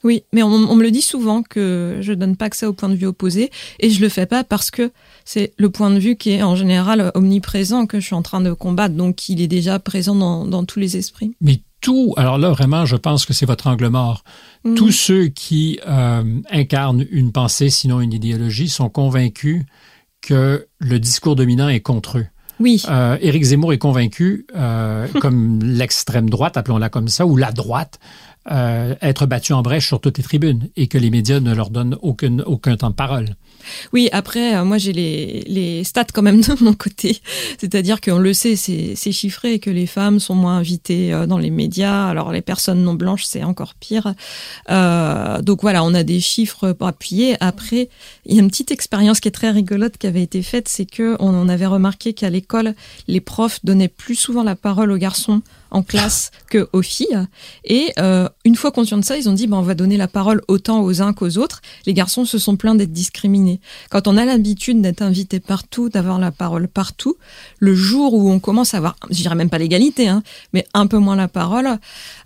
[0.03, 2.89] Oui, mais on, on, me le dit souvent que je donne pas accès au point
[2.89, 4.93] de vue opposé et je le fais pas parce que
[5.27, 8.41] c'est le point de vue qui est en général omniprésent que je suis en train
[8.41, 11.37] de combattre, donc il est déjà présent dans, dans tous les esprits.
[11.43, 14.25] Mais tout, alors là vraiment, je pense que c'est votre angle mort.
[14.65, 14.75] Mmh.
[14.75, 19.65] Tous ceux qui euh, incarnent une pensée, sinon une idéologie, sont convaincus
[20.21, 22.27] que le discours dominant est contre eux.
[22.61, 22.83] Oui.
[22.89, 27.99] Euh, Éric Zemmour est convaincu, euh, comme l'extrême droite, appelons-la comme ça, ou la droite,
[28.51, 31.71] euh, être battu en brèche sur toutes les tribunes et que les médias ne leur
[31.71, 33.31] donnent aucun, aucun temps de parole.
[33.93, 37.21] Oui, après, euh, moi j'ai les, les stats quand même de mon côté.
[37.59, 41.51] C'est-à-dire qu'on le sait, c'est chiffré, que les femmes sont moins invitées euh, dans les
[41.51, 42.09] médias.
[42.09, 44.15] Alors les personnes non blanches, c'est encore pire.
[44.71, 47.37] Euh, donc voilà, on a des chiffres pour appuyer.
[47.41, 47.89] Après,
[48.27, 50.87] il y a une petite expérience qui est très rigolote qui avait été faite, c'est
[50.87, 52.75] que on avait remarqué qu'à l'école,
[53.09, 57.27] les profs donnaient plus souvent la parole aux garçons en classe que aux filles.
[57.65, 60.09] Et euh, une fois conscient de ça, ils ont dit, ben, on va donner la
[60.09, 61.61] parole autant aux uns qu'aux autres.
[61.87, 63.61] Les garçons se sont plaints d'être discriminés.
[63.91, 67.17] Quand on a l'habitude d'être invité partout, d'avoir la parole partout,
[67.59, 70.23] le jour où on commence à avoir, je dirais même pas l'égalité, hein,
[70.53, 71.79] mais un peu moins la parole,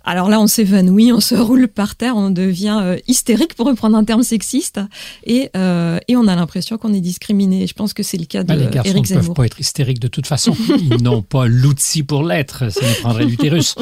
[0.05, 3.97] alors là, on s'évanouit, on se roule par terre, on devient euh, hystérique, pour reprendre
[3.97, 4.79] un terme sexiste,
[5.23, 7.65] et, euh, et on a l'impression qu'on est discriminé.
[7.65, 9.99] Je pense que c'est le cas de ben, les garçons ne peuvent pas être hystériques
[9.99, 10.55] de toute façon.
[10.91, 12.71] Ils n'ont pas l'outil pour l'être.
[12.71, 13.75] Ça nous prendrait l'utérus.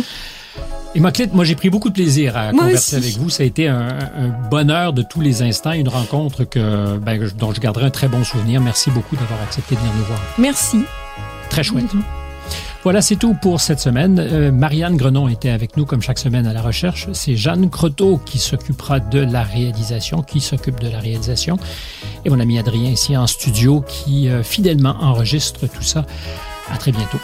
[0.96, 3.06] Et Maclette, moi j'ai pris beaucoup de plaisir à moi converser aussi.
[3.06, 3.30] avec vous.
[3.30, 7.54] Ça a été un, un, bonheur de tous les instants, une rencontre que, ben, dont
[7.54, 8.62] je garderai un très bon souvenir.
[8.62, 10.22] Merci beaucoup d'avoir accepté de venir nous voir.
[10.38, 10.84] Merci.
[11.50, 11.92] Très chouette.
[11.94, 12.23] Mm -hmm.
[12.84, 14.20] Voilà, c'est tout pour cette semaine.
[14.20, 17.08] Euh, Marianne Grenon était avec nous comme chaque semaine à la recherche.
[17.14, 21.58] C'est Jeanne Croteau qui s'occupera de la réalisation, qui s'occupe de la réalisation.
[22.26, 26.06] Et mon ami Adrien ici en studio qui euh, fidèlement enregistre tout ça.
[26.70, 27.20] À très bientôt.